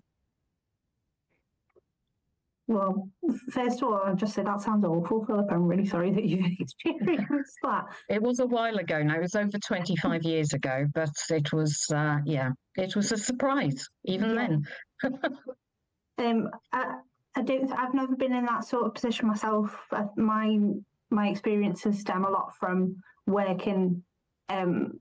Well, 2.69 3.09
first 3.51 3.81
of 3.81 3.89
all, 3.89 4.03
I'll 4.05 4.15
just 4.15 4.35
say 4.35 4.43
that 4.43 4.61
sounds 4.61 4.85
awful, 4.85 5.25
Philip. 5.25 5.47
I'm 5.51 5.67
really 5.67 5.87
sorry 5.87 6.11
that 6.13 6.25
you've 6.25 6.45
experienced 6.61 7.57
that. 7.63 7.87
It 8.11 8.23
was 8.23 8.41
a 8.41 8.47
while 8.47 8.77
ago 8.77 9.03
now. 9.03 9.17
It 9.17 9.23
was 9.23 9.35
over 9.35 9.59
25 9.59 10.23
years 10.23 10.53
ago, 10.53 10.85
but 10.95 11.11
it 11.31 11.51
was, 11.51 11.83
uh, 11.95 12.19
yeah, 12.27 12.51
it 12.77 12.95
was 12.95 13.11
a 13.11 13.17
surprise 13.17 13.89
even 14.05 14.35
yeah. 14.35 14.49
then. 15.03 15.23
um, 16.19 16.51
I, 16.71 16.97
I 17.35 17.43
don't. 17.43 17.73
I've 17.73 17.95
never 17.95 18.15
been 18.15 18.35
in 18.35 18.45
that 18.45 18.65
sort 18.65 18.85
of 18.85 18.95
position 18.95 19.29
myself. 19.29 19.75
Uh, 19.91 20.05
my 20.17 20.59
my 21.11 21.29
experiences 21.29 22.01
stem 22.01 22.25
a 22.25 22.31
lot 22.31 22.53
from 22.61 22.97
working 23.27 24.03
um, 24.51 25.01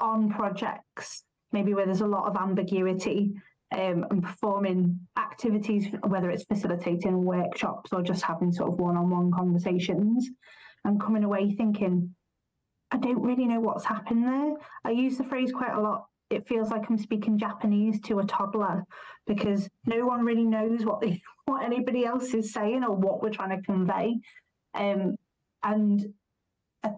on 0.00 0.30
projects, 0.30 1.24
maybe 1.50 1.74
where 1.74 1.86
there's 1.86 2.00
a 2.00 2.06
lot 2.06 2.28
of 2.28 2.36
ambiguity 2.36 3.32
um, 3.72 4.06
and 4.10 4.22
performing 4.22 4.98
activities, 5.18 5.86
whether 6.06 6.30
it's 6.30 6.44
facilitating 6.44 7.24
workshops 7.24 7.92
or 7.92 8.02
just 8.02 8.22
having 8.22 8.52
sort 8.52 8.72
of 8.72 8.78
one 8.78 8.96
on 8.96 9.10
one 9.10 9.30
conversations, 9.30 10.28
and 10.84 11.00
coming 11.00 11.24
away 11.24 11.50
thinking, 11.50 12.14
I 12.90 12.96
don't 12.96 13.22
really 13.22 13.46
know 13.46 13.60
what's 13.60 13.84
happened 13.84 14.24
there. 14.24 14.54
I 14.84 14.90
use 14.90 15.18
the 15.18 15.24
phrase 15.24 15.52
quite 15.52 15.74
a 15.74 15.80
lot. 15.80 16.06
It 16.30 16.48
feels 16.48 16.70
like 16.70 16.88
I'm 16.88 16.98
speaking 16.98 17.38
Japanese 17.38 18.00
to 18.02 18.20
a 18.20 18.24
toddler 18.24 18.84
because 19.26 19.68
no 19.86 20.06
one 20.06 20.24
really 20.24 20.44
knows 20.44 20.84
what 20.84 21.00
the, 21.00 21.20
what 21.46 21.64
anybody 21.64 22.04
else 22.04 22.34
is 22.34 22.52
saying 22.52 22.84
or 22.84 22.94
what 22.94 23.22
we're 23.22 23.30
trying 23.30 23.56
to 23.56 23.62
convey. 23.62 24.18
Um, 24.74 25.16
and 25.62 26.06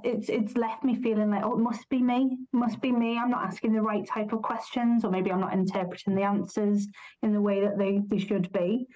it's 0.05 0.29
it's 0.29 0.57
left 0.57 0.85
me 0.85 0.95
feeling 0.95 1.31
like 1.31 1.43
oh 1.43 1.55
it 1.55 1.63
must 1.63 1.89
be 1.89 2.03
me 2.03 2.37
must 2.53 2.81
be 2.81 2.93
me. 2.93 3.19
I'm 3.19 3.31
not 3.31 3.45
asking 3.45 3.73
the 3.73 3.83
right 3.83 4.07
type 4.07 4.33
of 4.33 4.43
questions 4.43 5.05
or 5.05 5.11
maybe 5.11 5.33
i'm 5.33 5.41
not 5.41 5.55
interpreting 5.55 6.15
the 6.15 6.23
answers 6.23 6.87
in 7.23 7.33
the 7.33 7.41
way 7.41 7.63
that 7.63 7.79
they, 7.79 8.01
they 8.07 8.19
should 8.19 8.53
be. 8.53 8.87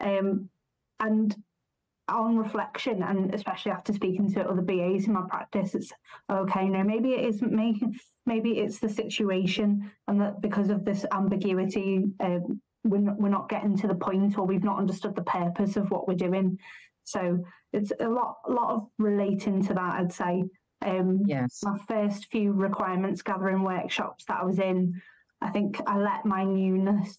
Um, 0.00 0.48
and 0.98 1.36
on 2.08 2.36
reflection 2.36 3.02
and 3.02 3.34
especially 3.34 3.70
after 3.70 3.92
speaking 3.92 4.32
to 4.32 4.40
other 4.40 4.62
BAs 4.62 5.06
in 5.06 5.12
my 5.12 5.22
practice 5.28 5.74
it's 5.74 5.92
okay 6.30 6.68
no 6.68 6.82
maybe 6.82 7.12
it 7.12 7.24
isn't 7.24 7.52
me 7.52 7.80
maybe 8.26 8.58
it's 8.58 8.80
the 8.80 8.88
situation 8.88 9.90
and 10.08 10.20
that 10.20 10.40
because 10.40 10.70
of 10.70 10.84
this 10.84 11.04
ambiguity 11.12 12.04
um, 12.20 12.60
we're, 12.82 12.98
not, 12.98 13.20
we're 13.20 13.28
not 13.28 13.48
getting 13.48 13.76
to 13.76 13.86
the 13.86 13.94
point 13.94 14.38
or 14.38 14.44
we've 14.44 14.64
not 14.64 14.78
understood 14.78 15.14
the 15.14 15.22
purpose 15.22 15.76
of 15.76 15.90
what 15.90 16.08
we're 16.08 16.14
doing 16.14 16.58
so 17.10 17.42
it's 17.72 17.92
a 18.00 18.08
lot, 18.08 18.36
a 18.48 18.52
lot 18.52 18.70
of 18.74 18.86
relating 18.98 19.62
to 19.66 19.74
that. 19.74 19.94
I'd 20.00 20.12
say. 20.12 20.44
Um, 20.82 21.20
yes. 21.26 21.60
My 21.62 21.78
first 21.86 22.28
few 22.30 22.52
requirements 22.52 23.20
gathering 23.20 23.62
workshops 23.62 24.24
that 24.24 24.38
I 24.40 24.44
was 24.44 24.58
in, 24.58 24.98
I 25.42 25.50
think 25.50 25.78
I 25.86 25.98
let 25.98 26.24
my 26.24 26.42
newness 26.42 27.18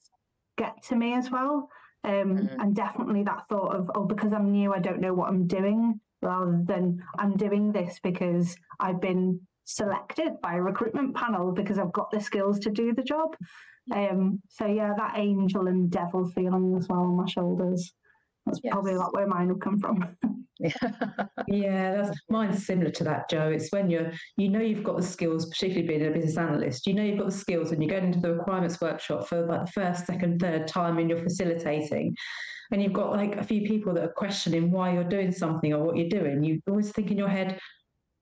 get 0.58 0.82
to 0.86 0.96
me 0.96 1.14
as 1.14 1.30
well. 1.30 1.70
Um, 2.04 2.38
mm-hmm. 2.38 2.60
And 2.60 2.76
definitely 2.76 3.22
that 3.24 3.48
thought 3.50 3.76
of, 3.76 3.92
oh, 3.94 4.06
because 4.06 4.34
I'm 4.34 4.52
new, 4.52 4.74
I 4.74 4.80
don't 4.80 5.00
know 5.00 5.14
what 5.14 5.30
I'm 5.30 5.46
doing, 5.46 6.00
rather 6.22 6.62
than 6.64 7.04
I'm 7.20 7.36
doing 7.36 7.72
this 7.72 8.00
because 8.02 8.56
I've 8.80 9.02
been 9.02 9.40
selected 9.66 10.42
by 10.42 10.56
a 10.56 10.62
recruitment 10.62 11.16
panel 11.16 11.52
because 11.52 11.78
I've 11.78 11.94
got 11.94 12.12
the 12.12 12.20
skills 12.20 12.60
to 12.60 12.70
do 12.70 12.94
the 12.94 13.04
job. 13.04 13.36
Um, 13.94 14.42
so 14.50 14.66
yeah, 14.66 14.94
that 14.98 15.18
angel 15.18 15.68
and 15.68 15.90
devil 15.90 16.30
feeling 16.30 16.76
as 16.78 16.88
well 16.88 17.02
on 17.02 17.18
my 17.18 17.28
shoulders. 17.28 17.94
That's 18.46 18.60
yes. 18.64 18.72
probably 18.72 18.96
like 18.96 19.14
where 19.14 19.28
mine 19.28 19.50
will 19.50 19.56
come 19.56 19.80
from. 19.80 20.18
yeah, 21.48 21.96
that's 21.96 22.20
mine's 22.30 22.66
similar 22.66 22.92
to 22.92 23.04
that, 23.04 23.30
Jo. 23.30 23.50
It's 23.50 23.72
when 23.72 23.90
you're 23.90 24.12
you 24.38 24.50
know 24.50 24.60
you've 24.60 24.84
got 24.84 24.98
the 24.98 25.04
skills, 25.04 25.48
particularly 25.48 25.88
being 25.88 26.06
a 26.06 26.12
business 26.12 26.38
analyst, 26.38 26.86
you 26.86 26.94
know 26.94 27.04
you've 27.04 27.18
got 27.18 27.28
the 27.28 27.38
skills 27.38 27.72
and 27.72 27.82
you 27.82 27.90
go 27.90 27.98
into 27.98 28.20
the 28.20 28.34
requirements 28.34 28.80
workshop 28.80 29.28
for 29.28 29.46
like 29.46 29.66
the 29.66 29.72
first, 29.72 30.06
second, 30.06 30.40
third 30.40 30.68
time 30.68 31.00
and 31.00 31.10
you're 31.10 31.24
facilitating. 31.24 32.16
And 32.72 32.82
you've 32.82 32.94
got 32.94 33.12
like 33.12 33.36
a 33.36 33.44
few 33.44 33.68
people 33.68 33.94
that 33.96 34.04
are 34.04 34.14
questioning 34.14 34.72
why 34.72 34.94
you're 34.94 35.04
doing 35.04 35.32
something 35.32 35.74
or 35.74 35.84
what 35.84 35.98
you're 35.98 36.08
doing. 36.08 36.44
You 36.44 36.62
always 36.70 36.92
think 36.92 37.12
in 37.12 37.18
your 37.18 37.28
head, 37.28 37.60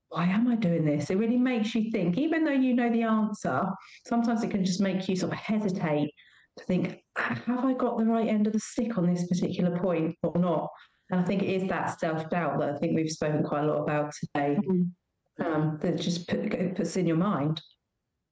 why 0.08 0.24
am 0.24 0.48
I 0.48 0.56
doing 0.56 0.84
this? 0.84 1.10
It 1.10 1.18
really 1.18 1.36
makes 1.36 1.72
you 1.74 1.90
think, 1.92 2.18
even 2.18 2.44
though 2.44 2.50
you 2.50 2.74
know 2.74 2.90
the 2.90 3.04
answer, 3.04 3.64
sometimes 4.08 4.42
it 4.42 4.50
can 4.50 4.64
just 4.64 4.80
make 4.80 5.08
you 5.08 5.14
sort 5.14 5.32
of 5.32 5.38
hesitate 5.38 6.12
to 6.58 6.64
think, 6.64 7.02
have 7.16 7.64
I 7.64 7.74
got 7.74 7.98
the 7.98 8.04
right 8.04 8.28
end 8.28 8.46
of 8.46 8.52
the 8.52 8.60
stick 8.60 8.98
on 8.98 9.12
this 9.12 9.26
particular 9.26 9.78
point 9.78 10.16
or 10.22 10.38
not? 10.38 10.68
And 11.10 11.20
I 11.20 11.24
think 11.24 11.42
it 11.42 11.48
is 11.48 11.68
that 11.68 11.98
self 11.98 12.28
doubt 12.30 12.60
that 12.60 12.70
I 12.70 12.78
think 12.78 12.94
we've 12.94 13.10
spoken 13.10 13.42
quite 13.42 13.64
a 13.64 13.66
lot 13.66 13.82
about 13.82 14.12
today 14.12 14.56
mm-hmm. 14.56 15.44
um, 15.44 15.78
that 15.80 15.98
just 15.98 16.28
put, 16.28 16.76
puts 16.76 16.96
in 16.96 17.06
your 17.06 17.16
mind. 17.16 17.60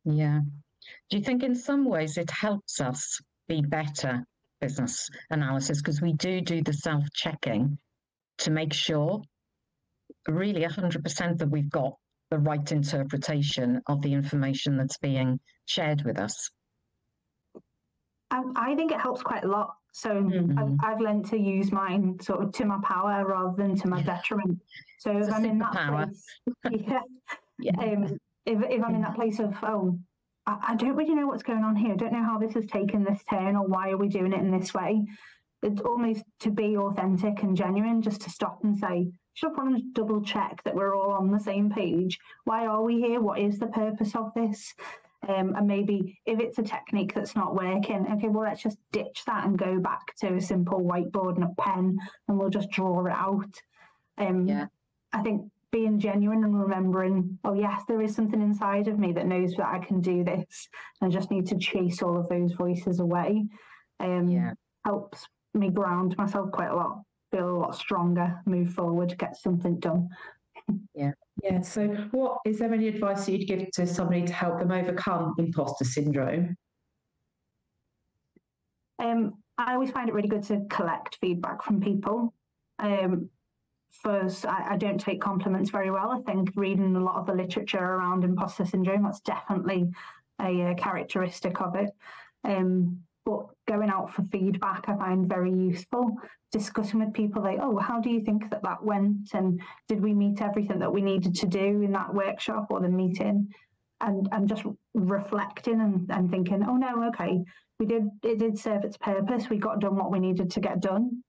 Yeah. 0.05 0.41
Do 1.11 1.17
you 1.17 1.23
think 1.23 1.43
in 1.43 1.55
some 1.55 1.85
ways 1.85 2.17
it 2.17 2.31
helps 2.31 2.81
us 2.81 3.21
be 3.49 3.63
better 3.63 4.25
business 4.61 5.09
analysis 5.31 5.81
because 5.81 6.01
we 6.01 6.13
do 6.15 6.41
do 6.41 6.63
the 6.63 6.73
self 6.73 7.05
checking 7.15 7.79
to 8.39 8.51
make 8.51 8.73
sure 8.73 9.23
really 10.27 10.65
100% 10.65 11.39
that 11.39 11.51
we've 11.51 11.71
got 11.71 11.95
the 12.31 12.39
right 12.39 12.71
interpretation 12.73 13.81
of 13.87 14.03
the 14.03 14.13
information 14.13 14.77
that's 14.77 14.99
being 14.99 15.41
shared 15.67 16.05
with 16.05 16.19
us? 16.19 16.51
I, 18.31 18.43
I 18.57 18.75
think 18.75 18.93
it 18.93 19.01
helps 19.01 19.23
quite 19.23 19.45
a 19.45 19.49
lot. 19.49 19.75
So 19.93 20.11
mm-hmm. 20.11 20.59
I've, 20.59 20.93
I've, 20.93 21.01
learned 21.01 21.27
to 21.31 21.39
use 21.39 21.73
mine 21.73 22.19
sort 22.21 22.43
of 22.43 22.53
to 22.53 22.65
my 22.65 22.79
power 22.85 23.27
rather 23.27 23.57
than 23.57 23.75
to 23.77 23.89
my 23.89 24.03
detriment. 24.03 24.61
So 24.99 25.17
if 25.17 25.33
I'm 25.33 25.45
in 25.45 25.59
that 25.59 25.73
power. 25.73 26.07
place, 26.07 26.83
yeah, 26.87 27.01
yeah. 27.59 27.81
Um, 27.81 28.19
if, 28.47 28.63
if 28.71 28.85
I'm 28.85 28.95
in 28.95 29.03
that 29.03 29.15
place 29.15 29.39
of, 29.41 29.55
oh, 29.63 29.99
I, 30.47 30.59
I 30.69 30.77
don't 30.77 30.97
really 30.97 31.15
know 31.15 31.27
what's 31.27 31.43
going 31.43 31.65
on 31.65 31.75
here. 31.75 31.93
I 31.93 31.97
don't 31.97 32.13
know 32.13 32.25
how 32.25 32.39
this 32.39 32.55
has 32.55 32.67
taken 32.67 33.05
this 33.05 33.23
turn 33.29 33.57
or 33.57 33.67
why 33.67 33.91
are 33.91 33.97
we 33.97 34.09
doing 34.09 34.33
it 34.33 34.41
in 34.41 34.51
this 34.51 34.75
way. 34.75 35.05
It's 35.63 35.81
almost 35.81 36.23
to 36.41 36.51
be 36.51 36.77
authentic 36.77 37.43
and 37.43 37.57
genuine, 37.57 38.01
just 38.01 38.21
to 38.23 38.31
stop 38.31 38.63
and 38.63 38.79
say, 38.79 39.11
just 39.35 39.57
want 39.57 39.77
to 39.77 39.83
double 39.93 40.23
check 40.23 40.63
that 40.65 40.75
we're 40.75 40.95
all 40.95 41.11
on 41.11 41.31
the 41.31 41.41
same 41.41 41.71
page. 41.71 42.19
Why 42.45 42.67
are 42.67 42.83
we 42.83 43.01
here? 43.01 43.21
What 43.21 43.41
is 43.41 43.59
the 43.59 43.67
purpose 43.67 44.15
of 44.15 44.33
this? 44.35 44.75
Um, 45.27 45.55
and 45.57 45.67
maybe 45.67 46.21
if 46.27 46.39
it's 46.39 46.59
a 46.59 46.63
technique 46.63 47.13
that's 47.15 47.35
not 47.35 47.55
working, 47.55 48.07
okay, 48.13 48.29
well, 48.29 48.45
let's 48.45 48.63
just 48.63 48.79
ditch 48.93 49.23
that 49.27 49.45
and 49.45 49.59
go 49.59 49.81
back 49.81 50.15
to 50.21 50.35
a 50.35 50.41
simple 50.41 50.81
whiteboard 50.81 51.35
and 51.35 51.45
a 51.45 51.55
pen 51.59 51.99
and 52.29 52.39
we'll 52.39 52.51
just 52.51 52.71
draw 52.71 53.05
it 53.05 53.13
out. 53.13 53.61
Um, 54.17 54.47
yeah. 54.47 54.67
I 55.13 55.23
think 55.23 55.51
being 55.73 55.99
genuine 55.99 56.45
and 56.45 56.59
remembering, 56.59 57.39
oh, 57.45 57.55
yes, 57.55 57.83
there 57.89 58.01
is 58.01 58.15
something 58.15 58.41
inside 58.41 58.87
of 58.89 58.99
me 58.99 59.13
that 59.13 59.27
knows 59.27 59.55
that 59.55 59.67
I 59.67 59.79
can 59.81 60.01
do 60.01 60.23
this 60.23 60.69
and 61.01 61.13
just 61.13 61.31
need 61.31 61.47
to 61.49 61.59
chase 61.59 62.01
all 62.01 62.17
of 62.17 62.29
those 62.29 62.53
voices 62.53 63.01
away 63.01 63.45
um, 64.01 64.29
yeah. 64.29 64.53
helps 64.85 65.27
me 65.53 65.69
ground 65.69 66.17
myself 66.17 66.53
quite 66.53 66.71
a 66.71 66.77
lot 66.77 67.03
feel 67.31 67.49
a 67.49 67.59
lot 67.59 67.75
stronger, 67.75 68.41
move 68.47 68.73
forward, 68.73 69.17
get 69.19 69.37
something 69.37 69.79
done. 69.79 70.09
Yeah. 70.95 71.13
Yeah. 71.43 71.61
So, 71.61 71.89
what 72.11 72.39
is 72.45 72.59
there 72.59 72.73
any 72.73 72.89
advice 72.89 73.27
that 73.27 73.33
you'd 73.33 73.47
give 73.47 73.71
to 73.73 73.87
somebody 73.87 74.25
to 74.25 74.33
help 74.33 74.59
them 74.59 74.73
overcome 74.73 75.35
imposter 75.39 75.85
syndrome? 75.85 76.57
Um, 78.99 79.35
I 79.57 79.75
always 79.75 79.91
find 79.91 80.09
it 80.09 80.15
really 80.15 80.29
good 80.29 80.43
to 80.45 80.67
collect 80.71 81.19
feedback 81.21 81.63
from 81.63 81.81
people. 81.81 82.35
Um, 82.79 83.31
first, 83.91 84.47
I, 84.47 84.75
I, 84.75 84.77
don't 84.77 85.01
take 85.01 85.21
compliments 85.21 85.71
very 85.71 85.91
well. 85.91 86.11
I 86.11 86.21
think 86.31 86.51
reading 86.55 86.95
a 86.97 87.01
lot 87.01 87.17
of 87.17 87.27
the 87.27 87.35
literature 87.35 87.79
around 87.79 88.25
imposter 88.25 88.65
syndrome, 88.65 89.05
that's 89.05 89.21
definitely 89.21 89.91
a, 90.41 90.73
a 90.73 90.75
characteristic 90.75 91.61
of 91.61 91.75
it. 91.75 91.91
Um, 92.45 93.01
but 93.29 93.45
going 93.67 93.91
out 93.91 94.11
for 94.15 94.23
feedback, 94.33 94.89
I 94.89 94.97
find 94.97 95.29
very 95.29 95.53
useful. 95.53 96.17
Discussing 96.51 97.01
with 97.01 97.13
people 97.13 97.43
like, 97.43 97.59
oh, 97.61 97.77
how 97.77 98.01
do 98.01 98.09
you 98.09 98.23
think 98.25 98.49
that 98.49 98.63
that 98.63 98.83
went? 98.83 99.35
And 99.35 99.61
did 99.87 100.01
we 100.01 100.15
meet 100.15 100.41
everything 100.41 100.79
that 100.79 100.91
we 100.91 101.03
needed 101.03 101.35
to 101.35 101.47
do 101.47 101.83
in 101.83 101.93
that 101.93 102.15
workshop 102.15 102.69
or 102.71 102.81
the 102.81 102.89
meeting? 102.89 103.49
And, 104.01 104.31
and 104.33 104.49
just 104.49 104.65
reflecting 104.95 105.83
and, 105.83 106.11
and 106.11 106.31
thinking, 106.31 106.65
oh 106.67 106.77
no, 106.77 107.07
okay, 107.09 107.45
we 107.79 107.85
did, 107.85 108.05
it 108.23 108.39
did 108.39 108.59
serve 108.59 108.83
its 108.83 108.97
purpose. 108.97 109.51
We 109.51 109.59
got 109.59 109.81
done 109.81 109.97
what 109.97 110.11
we 110.11 110.21
needed 110.21 110.51
to 110.53 110.61
get 110.61 110.81
done. 110.81 111.23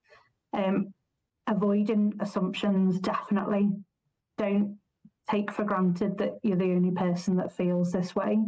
Um, 0.54 0.94
avoiding 1.48 2.14
assumptions, 2.18 2.98
definitely. 2.98 3.68
Don't 4.38 4.78
take 5.30 5.52
for 5.52 5.64
granted 5.64 6.16
that 6.16 6.38
you're 6.42 6.56
the 6.56 6.72
only 6.72 6.92
person 6.92 7.36
that 7.36 7.54
feels 7.54 7.92
this 7.92 8.16
way. 8.16 8.38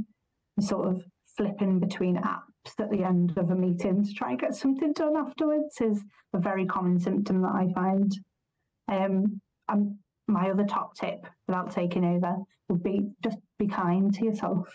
Sort 0.59 0.89
of 0.89 1.05
flipping 1.37 1.81
between 1.81 2.17
apps 2.17 2.52
at 2.79 2.91
the 2.91 3.05
end 3.05 3.37
of 3.37 3.51
a 3.51 3.55
meeting 3.55 4.05
to 4.05 4.13
try 4.15 4.31
and 4.31 4.41
get 4.41 4.55
something 4.55 4.93
done 4.93 5.17
afterwards 5.17 5.81
is 5.81 6.03
a 6.33 6.39
very 6.39 6.65
common 6.65 6.99
symptom 6.99 7.43
that 7.43 7.53
I 7.55 7.73
find. 7.73 8.17
Um, 8.89 9.41
and 9.69 9.97
my 10.29 10.51
other 10.51 10.65
top 10.65 10.95
tip, 10.95 11.27
without 11.47 11.73
taking 11.73 12.05
over, 12.05 12.37
would 12.69 12.83
be 12.83 13.11
just 13.23 13.39
be 13.59 13.67
kind 13.67 14.13
to 14.15 14.25
yourself. 14.25 14.69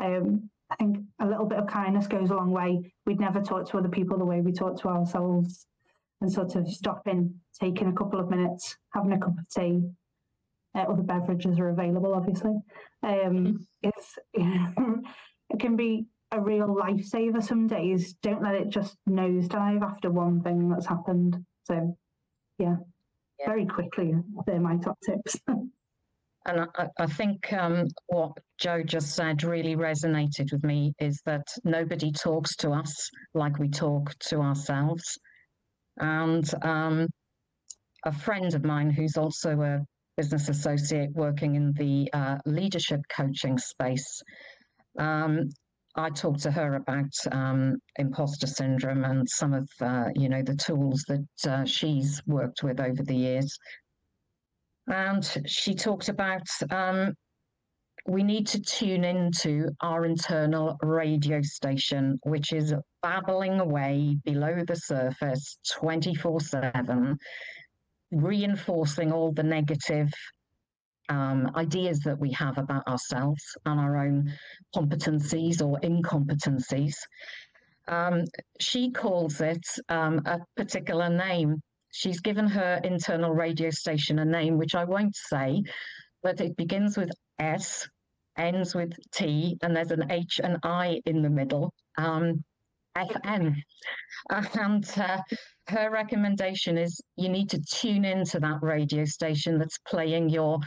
Um, 0.00 0.50
I 0.70 0.76
think 0.76 0.98
a 1.20 1.26
little 1.26 1.46
bit 1.46 1.58
of 1.58 1.66
kindness 1.66 2.06
goes 2.06 2.30
a 2.30 2.34
long 2.34 2.50
way. 2.50 2.92
We'd 3.04 3.20
never 3.20 3.40
talk 3.40 3.68
to 3.70 3.78
other 3.78 3.88
people 3.88 4.18
the 4.18 4.24
way 4.24 4.40
we 4.40 4.52
talk 4.52 4.80
to 4.80 4.88
ourselves, 4.88 5.66
and 6.20 6.32
sort 6.32 6.54
of 6.54 6.68
stopping, 6.68 7.34
taking 7.60 7.88
a 7.88 7.92
couple 7.92 8.20
of 8.20 8.30
minutes, 8.30 8.76
having 8.94 9.12
a 9.12 9.18
cup 9.18 9.38
of 9.38 9.48
tea. 9.48 9.82
Uh, 10.74 10.82
other 10.82 11.02
beverages 11.02 11.58
are 11.58 11.68
available, 11.68 12.14
obviously. 12.14 12.58
Um, 13.02 13.66
it's 13.82 14.18
it 14.34 15.60
can 15.60 15.76
be 15.76 16.06
a 16.32 16.40
real 16.40 16.66
lifesaver 16.68 17.42
some 17.42 17.66
days. 17.66 18.14
Don't 18.22 18.42
let 18.42 18.54
it 18.54 18.70
just 18.70 18.96
nosedive 19.08 19.82
after 19.82 20.10
one 20.10 20.42
thing 20.42 20.68
that's 20.68 20.86
happened. 20.86 21.36
So, 21.64 21.96
yeah, 22.58 22.76
yeah. 23.38 23.46
very 23.46 23.66
quickly, 23.66 24.14
they're 24.46 24.60
my 24.60 24.76
top 24.78 24.98
tips. 25.04 25.38
And 26.44 26.66
I, 26.76 26.88
I 26.98 27.06
think 27.06 27.52
um, 27.52 27.86
what 28.06 28.32
Jo 28.58 28.82
just 28.82 29.14
said 29.14 29.44
really 29.44 29.76
resonated 29.76 30.50
with 30.50 30.64
me 30.64 30.92
is 30.98 31.20
that 31.24 31.46
nobody 31.62 32.10
talks 32.10 32.56
to 32.56 32.70
us 32.72 32.92
like 33.32 33.60
we 33.60 33.68
talk 33.68 34.12
to 34.30 34.40
ourselves. 34.40 35.04
And 35.98 36.52
um, 36.64 37.06
a 38.04 38.12
friend 38.12 38.52
of 38.54 38.64
mine 38.64 38.90
who's 38.90 39.16
also 39.16 39.60
a 39.60 39.80
business 40.16 40.48
associate 40.48 41.10
working 41.12 41.54
in 41.54 41.72
the 41.74 42.10
uh, 42.12 42.38
leadership 42.44 43.00
coaching 43.16 43.56
space 43.56 44.20
um, 44.98 45.48
I 45.94 46.08
talked 46.10 46.40
to 46.42 46.50
her 46.50 46.74
about 46.76 47.12
um, 47.32 47.76
imposter 47.96 48.46
syndrome 48.46 49.04
and 49.04 49.28
some 49.28 49.52
of 49.52 49.68
uh, 49.80 50.08
you 50.14 50.28
know 50.28 50.42
the 50.42 50.56
tools 50.56 51.04
that 51.08 51.50
uh, 51.50 51.64
she's 51.64 52.22
worked 52.26 52.62
with 52.62 52.80
over 52.80 53.02
the 53.02 53.14
years, 53.14 53.58
and 54.86 55.24
she 55.46 55.74
talked 55.74 56.08
about 56.08 56.46
um, 56.70 57.12
we 58.06 58.22
need 58.22 58.46
to 58.48 58.60
tune 58.60 59.04
into 59.04 59.68
our 59.82 60.06
internal 60.06 60.76
radio 60.82 61.42
station, 61.42 62.18
which 62.24 62.52
is 62.52 62.74
babbling 63.02 63.60
away 63.60 64.16
below 64.24 64.64
the 64.66 64.76
surface 64.76 65.58
twenty 65.78 66.14
four 66.14 66.40
seven, 66.40 67.18
reinforcing 68.10 69.12
all 69.12 69.30
the 69.32 69.42
negative 69.42 70.10
um, 71.12 71.50
ideas 71.56 72.00
that 72.00 72.18
we 72.18 72.30
have 72.32 72.56
about 72.56 72.86
ourselves 72.88 73.44
and 73.66 73.78
our 73.78 73.98
own 73.98 74.32
competencies 74.74 75.60
or 75.60 75.78
incompetencies. 75.80 76.94
Um, 77.86 78.24
she 78.60 78.90
calls 78.90 79.40
it 79.42 79.64
um, 79.90 80.22
a 80.24 80.38
particular 80.56 81.10
name. 81.10 81.60
She's 81.90 82.20
given 82.20 82.46
her 82.46 82.80
internal 82.82 83.32
radio 83.32 83.68
station 83.68 84.20
a 84.20 84.24
name, 84.24 84.56
which 84.56 84.74
I 84.74 84.84
won't 84.84 85.14
say, 85.14 85.62
but 86.22 86.40
it 86.40 86.56
begins 86.56 86.96
with 86.96 87.10
S, 87.38 87.86
ends 88.38 88.74
with 88.74 88.92
T, 89.12 89.58
and 89.62 89.76
there's 89.76 89.90
an 89.90 90.10
H 90.10 90.40
and 90.42 90.56
I 90.62 91.02
in 91.04 91.20
the 91.20 91.30
middle. 91.30 91.74
Um, 91.98 92.42
FM. 92.96 93.54
And 94.30 94.92
uh, 94.96 95.18
her 95.68 95.90
recommendation 95.90 96.76
is 96.76 97.00
you 97.16 97.28
need 97.28 97.48
to 97.50 97.60
tune 97.60 98.04
into 98.04 98.38
that 98.40 98.62
radio 98.62 99.04
station 99.04 99.58
that's 99.58 99.78
playing 99.88 100.28
your 100.28 100.58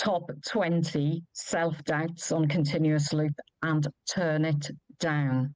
top 0.00 0.30
20 0.48 1.22
self 1.34 1.82
doubts 1.84 2.32
on 2.32 2.48
continuous 2.48 3.12
loop 3.12 3.34
and 3.62 3.86
turn 4.10 4.44
it 4.44 4.70
down 4.98 5.54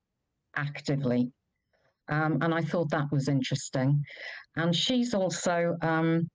actively. 0.56 1.32
Um, 2.08 2.38
and 2.42 2.54
I 2.54 2.60
thought 2.60 2.90
that 2.90 3.10
was 3.10 3.28
interesting. 3.28 4.02
And 4.56 4.76
she's 4.76 5.14
also 5.14 5.76
um, 5.80 6.28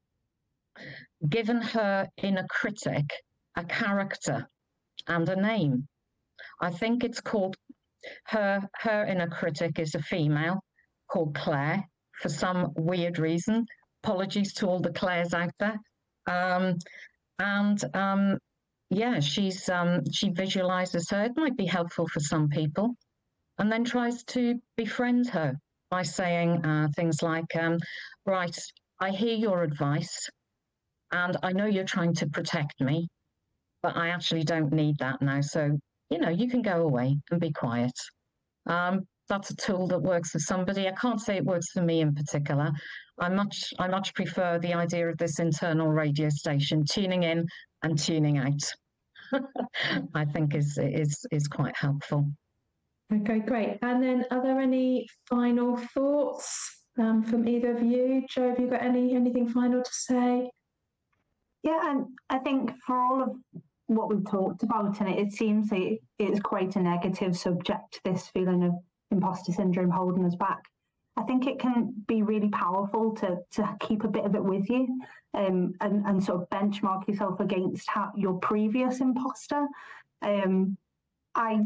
given 1.30 1.62
her 1.62 2.08
inner 2.24 2.48
critic 2.50 3.06
a 3.56 3.63
character 3.63 4.48
and 5.08 5.30
a 5.30 5.36
name. 5.36 5.88
I 6.62 6.72
think 6.72 7.04
it's 7.04 7.22
called 7.22 7.56
her 8.28 8.62
her 8.76 9.06
inner 9.06 9.28
critic 9.28 9.78
is 9.78 9.93
a 9.93 10.02
female 10.02 10.63
called 11.12 11.36
Claire 11.36 11.84
for 12.22 12.30
some 12.30 12.72
weird 12.78 13.19
reason. 13.19 13.65
Apologies 14.04 14.54
to 14.54 14.67
all 14.67 14.80
the 14.80 14.93
Claires 14.93 15.34
out 15.34 15.52
there. 15.60 15.78
Um, 16.28 16.76
and 17.39 17.84
um, 17.95 18.38
yeah, 18.89 19.19
she's 19.19 19.69
um, 19.69 20.02
she 20.12 20.30
visualizes 20.30 21.10
her. 21.10 21.23
It 21.23 21.38
might 21.38 21.58
be 21.58 21.65
helpful 21.65 22.08
for 22.08 22.19
some 22.19 22.49
people, 22.49 22.95
and 23.58 23.71
then 23.71 23.84
tries 23.84 24.23
to 24.25 24.60
befriend 24.78 25.30
her 25.30 25.56
by 25.89 26.04
saying 26.04 26.65
uh, 26.65 26.88
things 26.95 27.21
like, 27.21 27.56
um, 27.56 27.78
"Right, 28.25 28.58
I 28.99 29.12
hear 29.12 29.36
your 29.36 29.63
advice, 29.63 30.30
and 31.12 31.38
I 31.43 31.54
know 31.54 31.65
you're 31.65 31.84
trying 31.84 32.13
to 32.15 32.28
protect 32.28 32.82
me, 32.82 33.08
but 33.84 33.95
I 33.95 34.10
actually 34.10 34.43
don't 34.43 34.71
need 34.73 34.97
that 34.99 35.21
now. 35.21 35.41
So 35.41 35.78
you 36.10 36.17
know, 36.19 36.30
you 36.30 36.49
can 36.49 36.62
go 36.62 36.82
away 36.84 37.17
and 37.32 37.39
be 37.39 37.52
quiet." 37.52 37.93
Um, 38.65 39.08
that's 39.30 39.52
a 39.52 39.56
tool 39.56 39.88
that 39.88 39.99
works 39.99 40.32
for 40.32 40.39
somebody. 40.39 40.88
I 40.88 40.91
can't 40.93 41.21
say 41.21 41.38
it 41.38 41.45
works 41.45 41.69
for 41.71 41.84
me 41.84 42.02
in 42.02 42.13
particular. 42.15 42.71
I 43.19 43.29
much 43.29 43.73
I 43.79 43.88
much 43.88 44.13
prefer 44.13 44.60
the 44.60 44.73
idea 44.73 45.08
of 45.08 45.17
this 45.17 45.39
internal 45.39 45.88
radio 45.88 46.29
station 46.29 46.86
tuning 46.86 47.23
in 47.23 47.47
and 47.84 47.97
tuning 47.97 48.38
out. 48.38 48.63
I 50.15 50.25
think 50.25 50.55
is 50.55 50.77
is 50.82 51.25
is 51.32 51.47
quite 51.47 51.75
helpful. 51.75 52.25
Okay, 53.12 53.39
great. 53.39 53.79
And 53.82 54.03
then, 54.03 54.25
are 54.29 54.41
there 54.41 54.60
any 54.60 55.08
final 55.27 55.77
thoughts 55.77 56.84
um, 56.99 57.23
from 57.23 57.47
either 57.47 57.75
of 57.75 57.82
you? 57.82 58.25
Jo, 58.29 58.49
have 58.49 58.60
you 58.60 58.69
got 58.69 58.84
any 58.84 59.15
anything 59.15 59.49
final 59.49 59.84
to 59.84 59.93
say? 59.93 60.49
Yeah, 61.63 61.91
and 61.91 62.05
I 62.29 62.38
think 62.39 62.71
for 62.86 62.97
all 62.99 63.23
of 63.23 63.36
what 63.88 64.10
we've 64.10 64.29
talked 64.29 64.63
about, 64.63 64.99
and 65.01 65.10
it, 65.10 65.17
it 65.17 65.34
seems 65.34 65.71
like 65.71 65.99
it's 66.19 66.39
quite 66.39 66.75
a 66.75 66.79
negative 66.79 67.36
subject. 67.36 67.99
This 68.03 68.27
feeling 68.27 68.63
of 68.63 68.73
imposter 69.12 69.51
syndrome 69.51 69.89
holding 69.89 70.25
us 70.25 70.36
back. 70.36 70.62
I 71.19 71.23
think 71.23 71.47
it 71.47 71.60
can 71.60 71.93
be 72.08 72.23
really 72.23 72.49
powerful 72.49 73.13
to 73.15 73.39
to 73.51 73.75
keep 73.82 74.03
a 74.03 74.08
bit 74.08 74.25
of 74.25 74.36
it 74.36 74.43
with 74.43 74.69
you 74.69 74.88
um, 75.34 75.73
and, 75.82 76.05
and 76.05 76.23
sort 76.23 76.41
of 76.41 76.49
benchmark 76.49 77.08
yourself 77.08 77.39
against 77.39 77.89
how, 77.89 78.12
your 78.15 78.36
previous 78.39 79.01
imposter. 79.01 79.67
Um, 80.21 80.77
I 81.36 81.60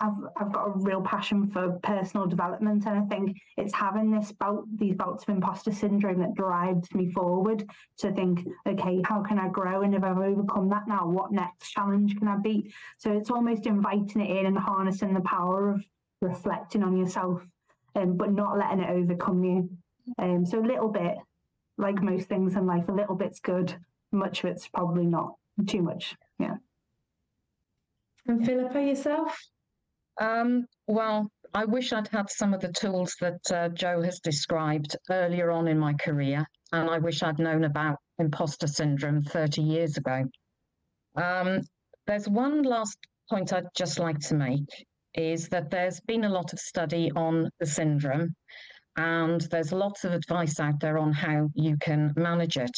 I've 0.00 0.18
I've 0.36 0.52
got 0.52 0.66
a 0.68 0.72
real 0.76 1.02
passion 1.02 1.50
for 1.50 1.78
personal 1.82 2.26
development, 2.26 2.86
and 2.86 2.98
I 2.98 3.02
think 3.14 3.36
it's 3.58 3.74
having 3.74 4.10
this 4.10 4.32
bout 4.32 4.64
these 4.74 4.94
bouts 4.94 5.24
of 5.24 5.34
imposter 5.34 5.72
syndrome 5.72 6.20
that 6.20 6.34
drives 6.34 6.94
me 6.94 7.10
forward 7.12 7.68
to 7.98 8.10
think, 8.12 8.46
okay, 8.66 9.02
how 9.04 9.22
can 9.22 9.38
I 9.38 9.48
grow? 9.48 9.82
And 9.82 9.94
if 9.94 10.02
I've 10.02 10.18
overcome 10.18 10.70
that 10.70 10.88
now, 10.88 11.06
what 11.06 11.30
next 11.30 11.70
challenge 11.70 12.16
can 12.16 12.28
I 12.28 12.36
beat? 12.36 12.72
So 12.98 13.12
it's 13.12 13.30
almost 13.30 13.66
inviting 13.66 14.22
it 14.22 14.36
in 14.38 14.46
and 14.46 14.58
harnessing 14.58 15.12
the 15.12 15.20
power 15.20 15.70
of 15.70 15.84
reflecting 16.20 16.82
on 16.82 16.96
yourself, 16.96 17.42
um, 17.94 18.16
but 18.16 18.32
not 18.32 18.58
letting 18.58 18.80
it 18.80 18.90
overcome 18.90 19.44
you. 19.44 19.70
Um, 20.18 20.44
so 20.44 20.60
a 20.60 20.66
little 20.66 20.88
bit, 20.88 21.16
like 21.78 22.02
most 22.02 22.28
things 22.28 22.54
in 22.54 22.66
life, 22.66 22.88
a 22.88 22.92
little 22.92 23.14
bit's 23.14 23.40
good. 23.40 23.74
Much 24.12 24.44
of 24.44 24.50
it's 24.50 24.68
probably 24.68 25.06
not 25.06 25.34
too 25.66 25.82
much. 25.82 26.14
Yeah. 26.38 26.56
And 28.26 28.44
Philippa, 28.44 28.80
yourself? 28.80 29.38
Um, 30.20 30.66
well, 30.86 31.30
I 31.52 31.64
wish 31.64 31.92
I'd 31.92 32.08
had 32.08 32.30
some 32.30 32.54
of 32.54 32.60
the 32.60 32.72
tools 32.72 33.16
that 33.20 33.40
uh, 33.52 33.68
Jo 33.70 34.02
has 34.02 34.20
described 34.20 34.96
earlier 35.10 35.50
on 35.50 35.68
in 35.68 35.78
my 35.78 35.94
career, 35.94 36.46
and 36.72 36.88
I 36.88 36.98
wish 36.98 37.22
I'd 37.22 37.38
known 37.38 37.64
about 37.64 37.98
imposter 38.18 38.66
syndrome 38.66 39.22
30 39.22 39.62
years 39.62 39.96
ago. 39.96 40.24
Um, 41.16 41.62
there's 42.06 42.28
one 42.28 42.62
last 42.62 42.98
point 43.30 43.52
I'd 43.52 43.68
just 43.76 43.98
like 43.98 44.18
to 44.20 44.34
make 44.34 44.86
is 45.14 45.48
that 45.48 45.70
there's 45.70 46.00
been 46.00 46.24
a 46.24 46.28
lot 46.28 46.52
of 46.52 46.58
study 46.58 47.10
on 47.16 47.48
the 47.60 47.66
syndrome 47.66 48.34
and 48.96 49.40
there's 49.50 49.72
lots 49.72 50.04
of 50.04 50.12
advice 50.12 50.60
out 50.60 50.78
there 50.80 50.98
on 50.98 51.12
how 51.12 51.48
you 51.54 51.76
can 51.78 52.12
manage 52.16 52.56
it. 52.56 52.76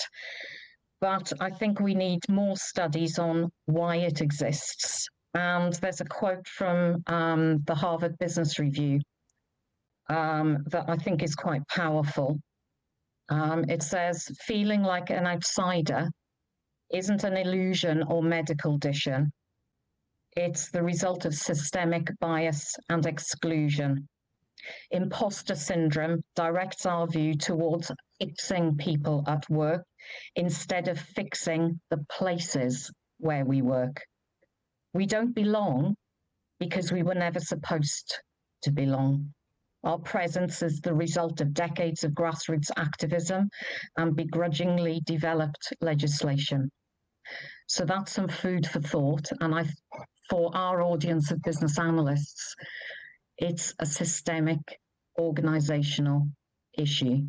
But 1.00 1.32
I 1.40 1.50
think 1.50 1.80
we 1.80 1.94
need 1.94 2.20
more 2.28 2.56
studies 2.56 3.18
on 3.18 3.50
why 3.66 3.96
it 3.96 4.20
exists. 4.22 5.06
And 5.34 5.74
there's 5.74 6.00
a 6.00 6.06
quote 6.06 6.46
from 6.48 7.02
um, 7.06 7.62
the 7.66 7.74
Harvard 7.74 8.16
Business 8.18 8.58
Review 8.58 9.00
um, 10.08 10.64
that 10.70 10.88
I 10.88 10.96
think 10.96 11.22
is 11.22 11.34
quite 11.34 11.66
powerful. 11.68 12.38
Um, 13.28 13.64
it 13.68 13.82
says, 13.82 14.24
feeling 14.46 14.82
like 14.82 15.10
an 15.10 15.26
outsider 15.26 16.08
isn't 16.92 17.24
an 17.24 17.36
illusion 17.36 18.04
or 18.04 18.22
medical 18.22 18.72
condition. 18.72 19.30
It's 20.36 20.70
the 20.70 20.82
result 20.82 21.24
of 21.24 21.34
systemic 21.34 22.10
bias 22.20 22.74
and 22.90 23.06
exclusion. 23.06 24.06
Imposter 24.90 25.54
syndrome 25.54 26.22
directs 26.34 26.84
our 26.84 27.06
view 27.06 27.34
towards 27.34 27.90
fixing 28.20 28.76
people 28.76 29.24
at 29.26 29.48
work 29.48 29.82
instead 30.34 30.88
of 30.88 31.00
fixing 31.00 31.80
the 31.88 32.04
places 32.10 32.90
where 33.16 33.46
we 33.46 33.62
work. 33.62 34.02
We 34.92 35.06
don't 35.06 35.34
belong 35.34 35.96
because 36.60 36.92
we 36.92 37.02
were 37.02 37.14
never 37.14 37.40
supposed 37.40 38.20
to 38.62 38.70
belong. 38.70 39.32
Our 39.84 39.98
presence 40.00 40.62
is 40.62 40.80
the 40.80 40.94
result 40.94 41.40
of 41.40 41.54
decades 41.54 42.04
of 42.04 42.12
grassroots 42.12 42.70
activism 42.76 43.48
and 43.96 44.14
begrudgingly 44.14 45.00
developed 45.06 45.72
legislation. 45.80 46.70
So 47.68 47.84
that's 47.84 48.12
some 48.12 48.28
food 48.28 48.66
for 48.66 48.80
thought. 48.80 49.28
And 49.40 49.54
I 49.54 49.64
for 50.28 50.50
our 50.56 50.82
audience 50.82 51.30
of 51.30 51.42
business 51.42 51.78
analysts, 51.78 52.54
it's 53.38 53.74
a 53.80 53.86
systemic 53.86 54.58
organizational 55.18 56.28
issue, 56.78 57.22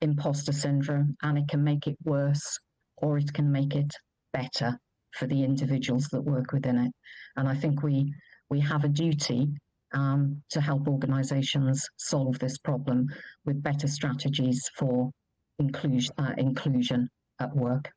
imposter 0.00 0.52
syndrome, 0.52 1.16
and 1.22 1.38
it 1.38 1.48
can 1.48 1.62
make 1.62 1.86
it 1.86 1.96
worse 2.04 2.58
or 2.96 3.18
it 3.18 3.32
can 3.32 3.50
make 3.50 3.74
it 3.74 3.92
better 4.32 4.78
for 5.12 5.26
the 5.26 5.42
individuals 5.42 6.08
that 6.12 6.22
work 6.22 6.52
within 6.52 6.78
it. 6.78 6.92
And 7.36 7.48
I 7.48 7.54
think 7.54 7.82
we 7.82 8.12
we 8.48 8.60
have 8.60 8.84
a 8.84 8.88
duty 8.88 9.48
um, 9.94 10.42
to 10.50 10.60
help 10.60 10.88
organizations 10.88 11.86
solve 11.96 12.38
this 12.38 12.58
problem 12.58 13.06
with 13.44 13.62
better 13.62 13.88
strategies 13.88 14.62
for 14.76 15.10
inclusion, 15.58 16.12
uh, 16.18 16.34
inclusion 16.36 17.08
at 17.40 17.54
work 17.54 17.90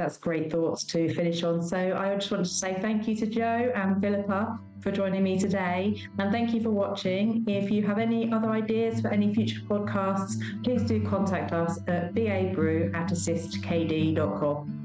that's 0.00 0.16
great 0.16 0.50
thoughts 0.50 0.82
to 0.84 1.12
finish 1.12 1.42
on. 1.42 1.62
So 1.62 1.76
I 1.76 2.14
just 2.14 2.30
want 2.30 2.42
to 2.42 2.50
say 2.50 2.78
thank 2.80 3.06
you 3.06 3.14
to 3.16 3.26
Jo 3.26 3.70
and 3.74 4.00
Philippa 4.00 4.58
for 4.80 4.90
joining 4.90 5.22
me 5.22 5.38
today. 5.38 6.02
And 6.18 6.32
thank 6.32 6.54
you 6.54 6.62
for 6.62 6.70
watching. 6.70 7.44
If 7.46 7.70
you 7.70 7.86
have 7.86 7.98
any 7.98 8.32
other 8.32 8.48
ideas 8.48 9.02
for 9.02 9.08
any 9.08 9.34
future 9.34 9.60
podcasts, 9.68 10.40
please 10.64 10.84
do 10.84 11.06
contact 11.06 11.52
us 11.52 11.80
at 11.86 12.14
babrew 12.14 12.94
at 12.94 13.10
assistkd.com. 13.10 14.79